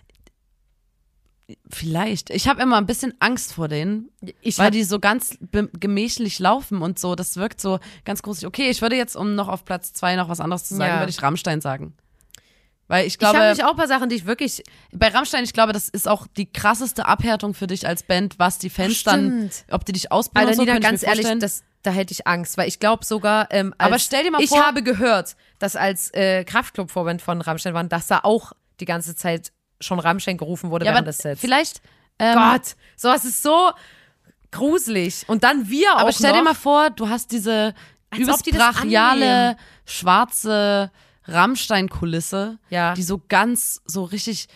[1.70, 2.28] Vielleicht.
[2.28, 4.10] Ich habe immer ein bisschen Angst vor denen,
[4.42, 5.38] Ich weil die so ganz
[5.80, 7.14] gemächlich laufen und so.
[7.14, 8.46] Das wirkt so ganz gruselig.
[8.46, 10.98] Okay, ich würde jetzt, um noch auf Platz zwei noch was anderes zu sagen, Ja.
[11.00, 11.94] würde ich Rammstein sagen.
[12.88, 14.62] Weil ich ich habe glaube, nämlich auch ein paar Sachen, die ich wirklich
[14.92, 18.58] bei Rammstein, ich glaube, das ist auch die krasseste Abhärtung für dich als Band, was
[18.58, 19.64] die Fans dann, Stimmt.
[19.70, 22.26] ob die dich ausbilden Alter, und so, Nina, ich ganz ehrlich, das, da hätte ich
[22.26, 25.76] Angst, weil ich glaube sogar, ähm, Aber stell dir mal ich vor- habe gehört, dass
[25.76, 30.70] als äh, Kraftclub-Vorband von Rammstein waren, dass da auch die ganze Zeit schon Rammstein gerufen
[30.70, 31.40] wurde ja, während des Sets.
[31.40, 31.82] vielleicht,
[32.18, 33.70] ähm, Gott, sowas ist so
[34.50, 35.24] gruselig.
[35.28, 36.44] Und dann wir auch aber stell dir noch.
[36.44, 37.74] mal vor, du hast diese
[38.10, 40.90] Als übelst brachiale, schwarze
[41.28, 42.94] Rammstein-Kulisse, Ja.
[42.94, 44.46] die so ganz, so richtig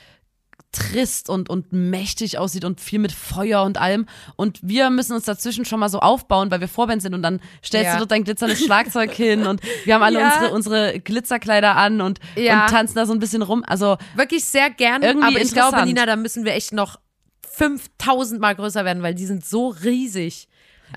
[0.74, 4.06] trist und, und mächtig aussieht und viel mit Feuer und allem.
[4.36, 7.40] Und wir müssen uns dazwischen schon mal so aufbauen, weil wir Vorband sind und dann
[7.62, 7.92] stellst Ja.
[7.92, 10.32] du dort dein glitzerndes Schlagzeug hin und wir haben alle Ja.
[10.34, 12.62] unsere, unsere Glitzerkleider an und, Ja.
[12.64, 13.62] und tanzen da so ein bisschen rum.
[13.66, 15.84] Also Wirklich sehr gerne, Irgendwie aber ich glaube.
[15.84, 16.98] Nina, da müssen wir echt noch
[17.50, 20.48] 5000 Mal größer werden, weil die sind so riesig.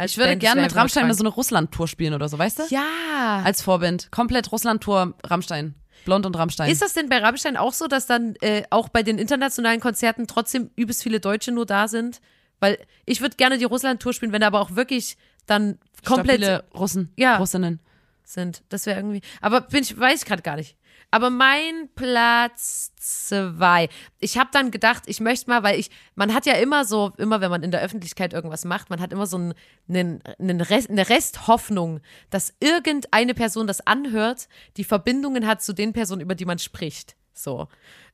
[0.04, 2.64] Ich würde gerne mit Rammstein mal so eine Russland-Tour spielen oder so, weißt du?
[2.70, 3.42] Ja.
[3.44, 4.12] Als Vorband.
[4.12, 5.76] Komplett Russland-Tour, Rammstein.
[6.04, 6.70] Blond und Rammstein.
[6.70, 10.28] Ist das denn bei Rammstein auch so, dass dann äh, auch bei den internationalen Konzerten
[10.28, 12.22] trotzdem übelst viele Deutsche nur da sind?
[12.60, 16.42] Weil ich würde gerne die Russland-Tour spielen, wenn da aber auch wirklich dann komplett.
[16.44, 17.38] Stabile Russen, Ja.
[17.38, 17.80] Russinnen.
[18.24, 18.64] sind.
[18.70, 19.22] Das wäre irgendwie.
[19.42, 20.76] Aber bin ich, weiß ich gerade gar nicht.
[21.16, 23.88] Aber mein Platz zwei.
[24.20, 27.40] Ich habe dann gedacht, ich möchte mal, weil ich, man hat ja immer so, immer
[27.40, 29.54] wenn man in der Öffentlichkeit irgendwas macht, man hat immer so einen,
[29.88, 32.02] einen, Rest, eine Resthoffnung,
[32.32, 37.16] dass irgendeine Person das anhört, die Verbindungen hat zu den Personen, über die man spricht.
[37.32, 37.70] So.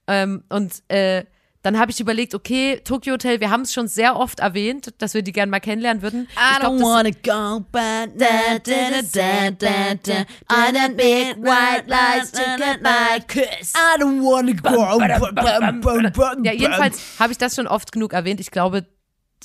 [0.05, 1.25] Ähm, und äh,
[1.63, 5.13] dann habe ich überlegt, okay, Tokyo Hotel, wir haben es schon sehr oft erwähnt, dass
[5.13, 6.27] wir die gerne mal kennenlernen würden.
[6.31, 10.13] I glaub, don't wanna go back da, da, da, da, da, da.
[10.49, 13.73] On that big white lights to get my kiss.
[13.75, 14.99] I don't wanna go.
[14.99, 18.39] Bum, bum, bum, Ja, jedenfalls habe ich das schon oft genug erwähnt.
[18.39, 18.87] Ich glaube,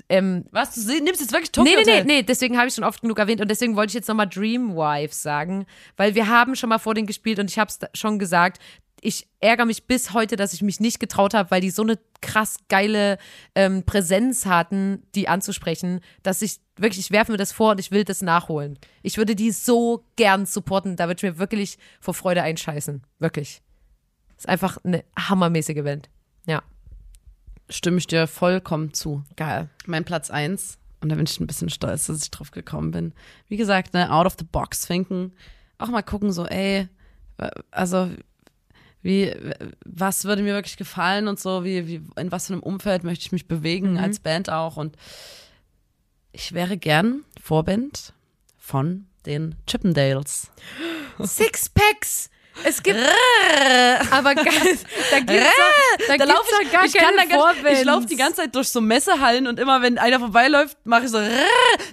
[0.08, 2.04] ähm, Was, du nimmst jetzt wirklich Tokyo nee, nee, nee, Hotel?
[2.04, 5.22] nee, deswegen habe ich schon oft genug erwähnt und deswegen wollte ich jetzt nochmal Dreamwives
[5.22, 8.60] sagen, weil wir haben schon mal vor denen gespielt und ich habe es schon gesagt,
[9.06, 11.96] ich ärgere mich bis heute, dass ich mich nicht getraut habe, weil die so eine
[12.20, 13.18] krass geile
[13.54, 17.92] ähm, Präsenz hatten, die anzusprechen, dass ich wirklich, ich werfe mir das vor und ich
[17.92, 18.78] will das nachholen.
[19.02, 23.02] Ich würde die so gern supporten, da würde ich mir wirklich vor Freude einscheißen.
[23.20, 23.62] Wirklich.
[24.36, 26.10] Ist einfach eine hammermäßige Event.
[26.46, 26.62] Ja,
[27.68, 29.22] Stimme ich dir vollkommen zu.
[29.36, 29.68] geil.
[29.86, 33.12] Mein Platz eins und da bin ich ein bisschen stolz, dass ich drauf gekommen bin.
[33.46, 35.32] Wie gesagt, ne, out of the box thinken.
[35.78, 36.88] Auch mal gucken, so, ey,
[37.70, 38.10] also
[39.02, 39.34] wie,
[39.84, 43.24] was würde mir wirklich gefallen und so, wie, wie, in was für einem Umfeld möchte
[43.24, 44.76] ich mich bewegen, als Band auch.
[44.76, 44.96] Und
[46.32, 48.12] ich wäre gern Vorband
[48.58, 50.50] von den Chippendales.
[51.22, 52.30] Sixpacks!
[52.64, 52.98] Es gibt.
[54.10, 54.44] aber geil,
[55.10, 58.16] da gibt's doch, da Da gibt's ich, gar ich kann da gar, ich laufe die
[58.16, 61.20] ganze Zeit durch so Messehallen und immer wenn einer vorbeiläuft, mache ich so.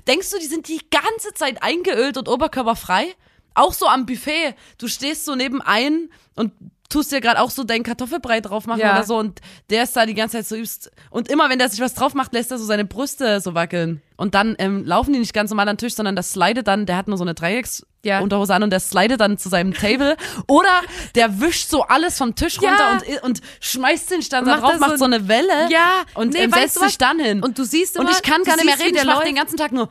[0.07, 3.13] Denkst du, die sind die ganze Zeit eingeölt und oberkörperfrei?
[3.55, 4.55] Auch so am Buffet.
[4.77, 6.53] Du stehst so neben ein und
[6.93, 8.93] tust dir gerade auch so dein Kartoffelbrei drauf machen Ja.
[8.93, 10.91] oder so und der ist da die ganze Zeit so übst.
[11.09, 14.01] Und immer wenn der sich was drauf macht, lässt er so seine Brüste so wackeln.
[14.15, 16.85] Und dann ähm, laufen die nicht ganz normal an den Tisch, sondern das slidet dann,
[16.85, 18.19] der hat nur so eine Dreiecks Ja.
[18.19, 20.15] An und der slidet dann zu seinem Table.
[20.47, 20.81] Oder
[21.15, 22.69] der wischt so alles vom Tisch Ja.
[22.69, 26.03] runter und, und schmeißt den Stand da Macht drauf, so macht so eine Welle Ja,
[26.13, 27.41] und nee, ähm, setzt sich dann hin.
[27.43, 29.27] Und du siehst immer, und ich kann gar nicht mehr reden, der ich mach läuft.
[29.27, 29.89] den ganzen Tag nur.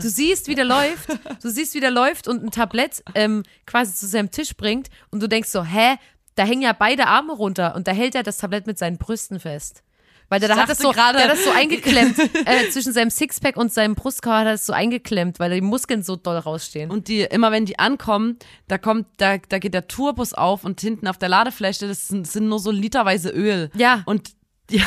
[0.00, 1.08] Du siehst, wie der läuft.
[1.42, 5.22] Du siehst, wie der läuft und ein Tablett ähm, quasi zu seinem Tisch bringt und
[5.22, 5.96] du denkst so, hä,
[6.34, 9.40] da hängen ja beide Arme runter und da hält er das Tablett mit seinen Brüsten
[9.40, 9.82] fest.
[10.30, 12.18] Weil der, da hat das so, gerade- der hat das so eingeklemmt.
[12.46, 16.02] äh, zwischen seinem Sixpack und seinem Brustkorb hat er das so eingeklemmt, weil die Muskeln
[16.02, 16.90] so doll rausstehen.
[16.90, 20.80] Und die, immer wenn die ankommen, da kommt, da, da geht der Tourbus auf und
[20.80, 23.70] hinten auf der Ladefläche, das sind, sind nur so literweise Öl.
[23.74, 24.02] Ja.
[24.04, 24.30] Und
[24.70, 24.84] ja,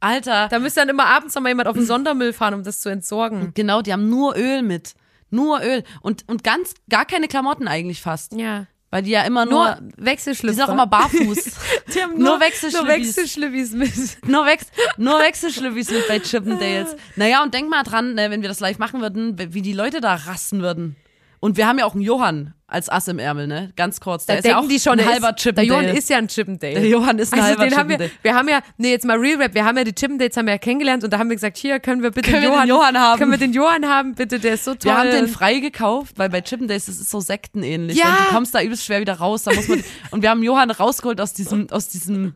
[0.00, 2.80] Alter, Da müsste dann immer abends noch mal jemand auf den Sondermüll fahren, um das
[2.80, 3.52] zu entsorgen.
[3.54, 4.94] genau, die haben nur Öl mit.
[5.30, 5.84] Nur Öl.
[6.02, 8.32] Und, und ganz, gar keine Klamotten eigentlich fast.
[8.34, 8.66] Ja.
[8.92, 10.54] Weil die ja immer nur, Nur die Wechselschlüpfer.
[10.54, 11.44] sind auch immer barfuß.
[11.94, 12.78] Die haben nur nur, Wechselschlüppis.
[12.82, 14.28] Nur Wechselschlüppis mit.
[14.28, 14.66] nur, Wechs
[14.98, 16.94] nur Wechselschlüppis mit bei Chippendales.
[17.16, 20.02] Naja, und denk mal dran, ne, wenn wir das live machen würden, wie die Leute
[20.02, 20.96] da rasten würden.
[21.42, 23.72] Und wir haben ja auch einen Johann als Ass im Ärmel, ne?
[23.74, 24.26] Ganz kurz.
[24.26, 25.68] Der Da ist ja auch die schon, ein der halber ist, Der Chippendale.
[25.68, 26.74] Johann ist ja ein Chippendale.
[26.74, 28.22] Der Johann ist ein also halber den haben wir, Chippendale.
[28.22, 30.52] wir haben ja, nee, jetzt mal Real Rap, wir haben ja die Chippendales haben wir
[30.52, 32.96] ja kennengelernt und da haben wir gesagt, hier können wir bitte Können den Johann, Johann
[32.96, 33.18] haben?
[33.18, 34.84] Können wir den Johann haben, bitte, der ist so toll.
[34.84, 37.98] Wir haben den frei gekauft, weil bei Chippendales, das ist so sektenähnlich.
[37.98, 38.04] Ja.
[38.04, 39.42] Und du kommst da übelst schwer wieder raus.
[39.42, 39.82] Da muss man,
[40.12, 42.34] und wir haben Johann rausgeholt aus diesem, aus diesem,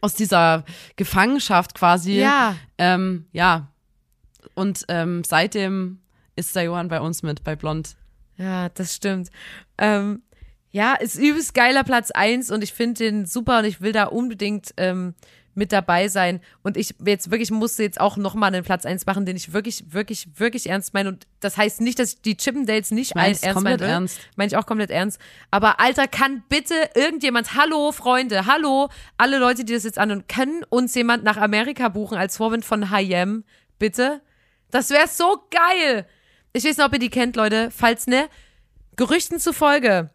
[0.00, 0.64] aus dieser
[0.96, 2.18] Gefangenschaft quasi.
[2.18, 2.56] Ja.
[2.78, 3.68] Ähm, ja.
[4.54, 6.00] Und ähm, seitdem
[6.34, 7.94] ist der Johann bei uns mit, bei Blond.
[8.36, 9.30] Ja, das stimmt.
[9.78, 10.22] Ähm,
[10.70, 14.04] ja, ist übelst geiler Platz eins und ich finde den super und ich will da
[14.06, 15.14] unbedingt ähm,
[15.56, 16.40] mit dabei sein.
[16.64, 19.84] Und ich jetzt wirklich musste jetzt auch nochmal einen Platz eins machen, den ich wirklich,
[19.92, 21.10] wirklich, wirklich ernst meine.
[21.10, 23.92] Und das heißt nicht, dass ich die Chippendales nicht meine ein- es ernst komplett meine
[23.92, 24.18] ernst.
[24.34, 25.20] Meine ich auch komplett ernst.
[25.52, 30.64] Aber Alter, kann bitte irgendjemand, hallo Freunde, hallo, alle Leute, die das jetzt anhören, können
[30.70, 33.44] uns jemand nach Amerika buchen als Vorwind von Hayem?
[33.78, 34.22] Bitte?
[34.72, 36.04] Das wäre so geil.
[36.56, 37.72] Ich weiß nicht, ob ihr die kennt, Leute.
[37.76, 38.28] Falls ne,
[38.94, 40.10] Gerüchten zufolge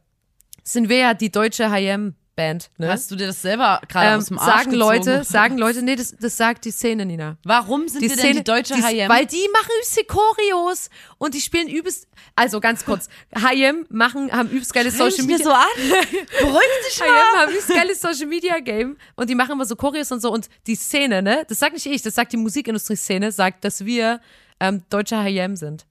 [0.63, 2.71] sind wir ja die deutsche Hayem-Band.
[2.77, 2.89] Ne?
[2.89, 5.23] Hast du dir das selber gerade Ähm, aus dem Arsch sagen Leute, gezogen?
[5.25, 7.37] sagen Leute, nee, das, das sagt die Szene, Nina.
[7.43, 9.09] Warum sind wir denn die deutsche die, H&M?
[9.09, 14.49] Weil die machen übelste Choreos und die spielen übelst, also ganz kurz, Hayem machen, haben
[14.49, 15.43] übelst geiles Schreib Social Media.
[15.43, 15.67] so an.
[16.39, 17.07] Beruhig dich mal.
[17.07, 20.31] Hayem haben übelst geiles Social Media Game und die machen immer so Choreos und so
[20.31, 24.21] und die Szene, ne, das sagt nicht ich, das sagt die Musikindustrie-Szene, sagt, dass wir
[24.61, 25.85] ähm, deutsche Hayem sind.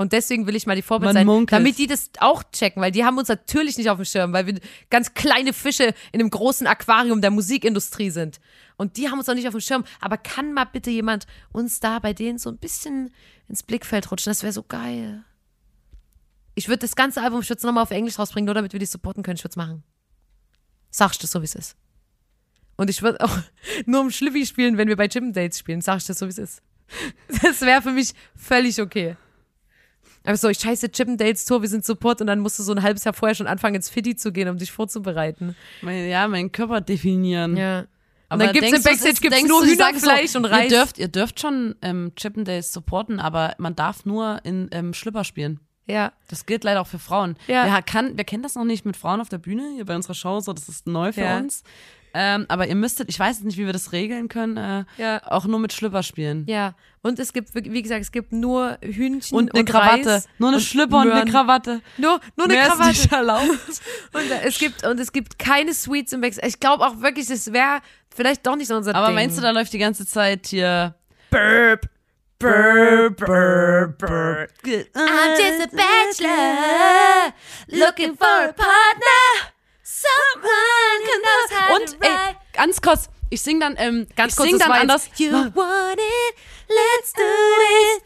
[0.00, 1.60] Und deswegen will ich mal die Vorbild sein, munkelt.
[1.60, 4.46] damit die das auch checken, weil die haben uns natürlich nicht auf dem Schirm, weil
[4.46, 8.40] wir ganz kleine Fische in einem großen Aquarium der Musikindustrie sind.
[8.78, 9.84] Und die haben uns auch nicht auf dem Schirm.
[10.00, 13.12] Aber kann mal bitte jemand uns da bei denen so ein bisschen
[13.46, 14.30] ins Blickfeld rutschen?
[14.30, 15.22] Das wäre so geil.
[16.54, 18.80] Ich würde das ganze Album, ich würde es nochmal auf Englisch rausbringen, nur damit wir
[18.80, 19.36] die supporten können.
[19.36, 19.82] Ich würde es machen.
[20.90, 21.76] Sag ich das so, wie es ist.
[22.76, 23.36] Und ich würde auch
[23.84, 25.82] nur um Schlüppi spielen, wenn wir bei Gym Dates spielen.
[25.82, 26.62] Sag ich das so, wie es ist.
[27.42, 29.18] Das wäre für mich völlig okay.
[30.24, 32.82] Aber so, ich scheiße Chippendales Tour, wir sind Support und dann musst du so ein
[32.82, 35.56] halbes Jahr vorher schon anfangen, ins Fitti zu gehen, um dich vorzubereiten.
[35.82, 37.56] Mein, ja, meinen Körper definieren.
[37.56, 37.86] Ja.
[38.28, 40.64] Aber dann gibt's im Backstage ist- gibt's nur du, Hühnerfleisch so, und Reis.
[40.70, 45.24] Ihr dürft, ihr dürft schon ähm, Chippendales supporten, aber man darf nur in ähm, Schlipper
[45.24, 45.58] spielen.
[45.86, 46.12] Ja.
[46.28, 47.34] Das gilt leider auch für Frauen.
[47.48, 47.64] Ja.
[47.64, 50.14] Wer, kann, wer kennt das noch nicht mit Frauen auf der Bühne hier bei unserer
[50.14, 50.38] Show?
[50.40, 51.38] So, das ist neu für Ja.
[51.38, 51.64] uns.
[52.14, 55.22] Ähm, aber ihr müsstet, ich weiß jetzt nicht, wie wir das regeln können, äh, Ja.
[55.26, 56.44] auch nur mit Schlipper spielen.
[56.48, 56.74] Ja.
[57.02, 60.10] Und es gibt, wie gesagt, es gibt nur Hühnchen Und eine Krawatte.
[60.14, 61.30] Reis nur eine und Schlipper und eine.
[61.30, 61.80] Krawatte.
[61.96, 62.88] Nur, nur eine Mehr ist Krawatte.
[62.90, 63.48] nicht erlaubt.
[64.12, 66.48] Und äh, es gibt, und es gibt keine Sweets im Backstage.
[66.48, 67.80] Ich glaube auch wirklich, es wäre
[68.14, 69.14] vielleicht doch nicht unser Aber Ding.
[69.14, 70.94] meinst du, da läuft die ganze Zeit hier
[71.30, 71.86] Burp.
[72.38, 74.50] Burp, burp, burp.
[74.64, 77.34] I'm just a bachelor,
[77.68, 79.49] looking for a partner.
[79.90, 82.36] Someone Und ey, ride.
[82.52, 85.10] ganz kurz, ich sing dann, ähm, Ganz ich kurz, sing dann anders.
[85.16, 86.36] You want it,
[86.68, 88.02] let's do this,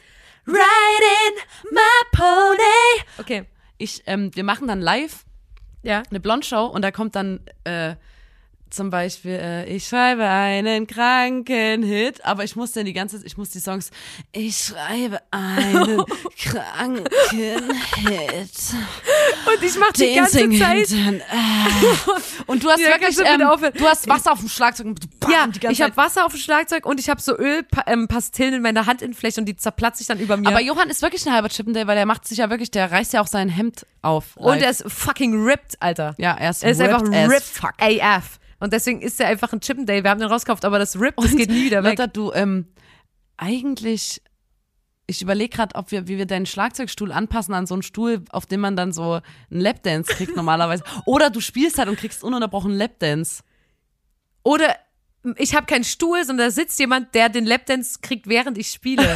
[0.46, 1.36] riding
[1.70, 1.80] my
[2.12, 3.04] pony.
[3.18, 3.44] Okay,
[3.76, 5.24] Ich, ähm, wir machen dann live
[5.82, 6.02] ja.
[6.08, 7.96] eine Blondshow und da kommt dann äh,
[8.74, 13.36] zum Beispiel, äh, ich schreibe einen kranken Hit, aber ich muss dann die ganze ich
[13.36, 13.90] muss die Songs,
[14.32, 16.02] ich schreibe einen
[16.38, 18.50] kranken Hit.
[19.46, 20.88] Und ich mach die ganze Zeit.
[20.88, 21.24] hinten, äh.
[22.46, 25.80] Und du hast wirklich, ähm, du hast Wasser auf dem Schlagzeug und bam, Ja, ich
[25.80, 25.96] habe Zeit.
[25.96, 29.98] Wasser auf dem Schlagzeug und ich habe so Ölpastillen in meiner Handinnenfläche und die zerplatzt
[29.98, 30.48] sich dann über mir.
[30.48, 33.12] Aber Johann ist wirklich ein halber Chippendale, weil der macht sich ja wirklich, der reißt
[33.12, 34.36] ja auch sein Hemd auf.
[34.36, 34.62] und live.
[34.62, 36.14] er ist fucking ripped, Alter.
[36.18, 37.72] ja, er ist, Er ist einfach ripped as ripped fuck.
[37.78, 38.38] AF.
[38.64, 40.02] Und deswegen ist er einfach ein Chippendale.
[40.02, 41.98] Wir haben den rausgekauft, aber das Rip, das geht nie wieder weg.
[41.98, 42.64] Lotta, du, ähm,
[43.36, 44.22] eigentlich,
[45.06, 48.46] ich überlege gerade, ob wir, wie wir deinen Schlagzeugstuhl anpassen an so einen Stuhl, auf
[48.46, 50.82] dem man dann so einen Lapdance kriegt normalerweise.
[51.04, 53.42] Oder du spielst halt und kriegst ununterbrochen Lapdance.
[54.44, 54.74] Oder
[55.36, 59.02] ich habe keinen Stuhl, sondern da sitzt jemand, der den Lapdance kriegt, während ich spiele.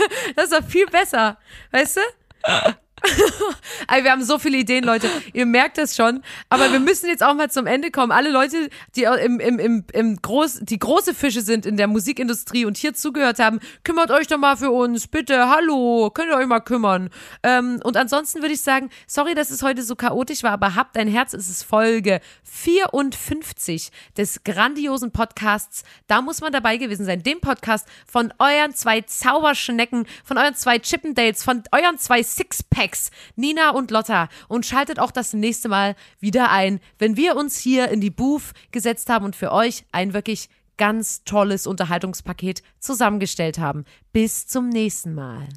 [0.36, 1.36] das ist doch viel besser.
[1.70, 2.76] Weißt du?
[4.02, 5.08] Wir haben so viele Ideen, Leute.
[5.32, 6.22] Ihr merkt das schon.
[6.48, 8.12] Aber wir müssen jetzt auch mal zum Ende kommen.
[8.12, 12.64] Alle Leute, die im, im, im, im groß, die große Fische sind in der Musikindustrie
[12.64, 15.06] und hier zugehört haben, kümmert euch doch mal für uns.
[15.08, 17.10] Bitte, hallo, könnt ihr euch mal kümmern.
[17.42, 20.96] Ähm, und ansonsten würde ich sagen, sorry, dass es heute so chaotisch war, aber habt
[20.96, 21.34] ein Herz.
[21.34, 25.82] Es ist Folge 54 des grandiosen Podcasts.
[26.06, 27.22] Da muss man dabei gewesen sein.
[27.22, 32.89] Dem Podcast von euren zwei Zauberschnecken, von euren zwei Chippendales, von euren zwei Sixpacks,
[33.36, 34.28] Nina und Lotta.
[34.48, 38.52] Und schaltet auch das nächste Mal wieder ein, wenn wir uns hier in die Booth
[38.70, 43.84] gesetzt haben und für euch ein wirklich ganz tolles Unterhaltungspaket zusammengestellt haben.
[44.12, 45.48] Bis zum nächsten Mal.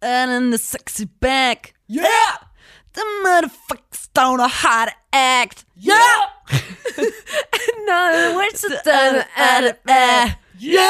[0.00, 1.74] And in the sexy back.
[1.88, 2.04] Yeah!
[2.94, 5.64] The motherfuckers don't know how to act.
[5.76, 5.92] Yeah!
[7.86, 8.78] No, where's the
[10.58, 10.88] Yeah!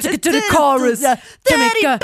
[0.00, 1.00] Take it to the chorus.
[1.48, 1.98] Jamaica.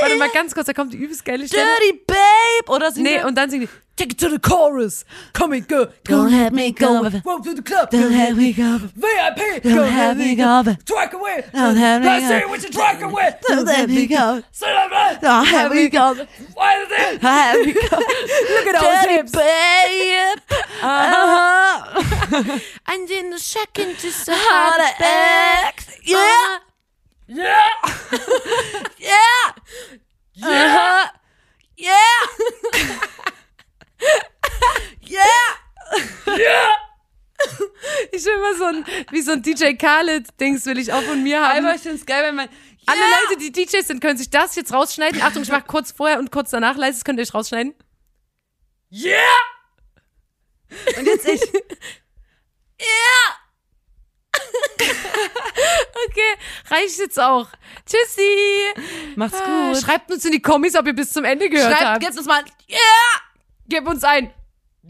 [0.00, 1.64] Warte mal ganz kurz, da kommt die übelst geile Stelle.
[1.80, 2.70] Dirty babe!
[2.74, 5.06] Oder singt Nee, und dann singt die Take it to the chorus.
[5.32, 5.90] Come and go.
[6.04, 7.00] Don't have me go.
[7.24, 7.88] Welcome to the club.
[7.90, 8.76] Don't have me go.
[8.78, 9.62] VIP.
[9.62, 10.62] Don't have me go.
[10.80, 11.44] Strike away.
[11.54, 12.28] Don't have me go.
[12.28, 13.34] see what you strike away.
[13.48, 14.42] Don't have me go.
[14.52, 15.18] Say that man.
[15.22, 16.14] Don't have me go.
[16.52, 17.22] Why is it?
[17.22, 17.80] Don't have me go.
[17.96, 19.34] Look at Dirty hips.
[20.82, 22.58] Uh-huh.
[22.88, 26.00] And in the second just a How to act.
[26.04, 26.58] Yeah!
[27.28, 27.70] Yeah.
[28.98, 29.52] Yeah!
[30.42, 31.08] Uh-huh.
[31.78, 33.06] Yeah!
[35.08, 35.54] yeah!
[38.12, 41.40] Ich will mal so ein, wie so ein DJ Khaled-Dings will ich auch von mir
[41.40, 41.64] haben.
[41.64, 42.48] Aber ich find's geil, wenn man.
[42.86, 43.18] Alle Yeah!
[43.28, 45.20] Leute, die DJs sind, können sich das jetzt rausschneiden.
[45.22, 47.74] Achtung, ich mach kurz vorher und kurz danach leise, könnt ihr euch rausschneiden.
[48.90, 49.18] Yeah!
[50.98, 51.40] Und jetzt ich.
[52.78, 53.36] Yeah!
[56.08, 56.36] Okay,
[56.70, 57.48] reicht jetzt auch.
[57.86, 58.28] Tschüssi.
[59.16, 59.78] Macht's gut.
[59.82, 62.00] Schreibt uns in die Kommis, ob ihr bis zum Ende gehört Schreibt, habt.
[62.00, 62.44] gebt uns mal.
[62.68, 62.78] Yeah!
[63.68, 64.32] Gebt uns ein.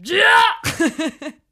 [0.05, 0.23] Yeah!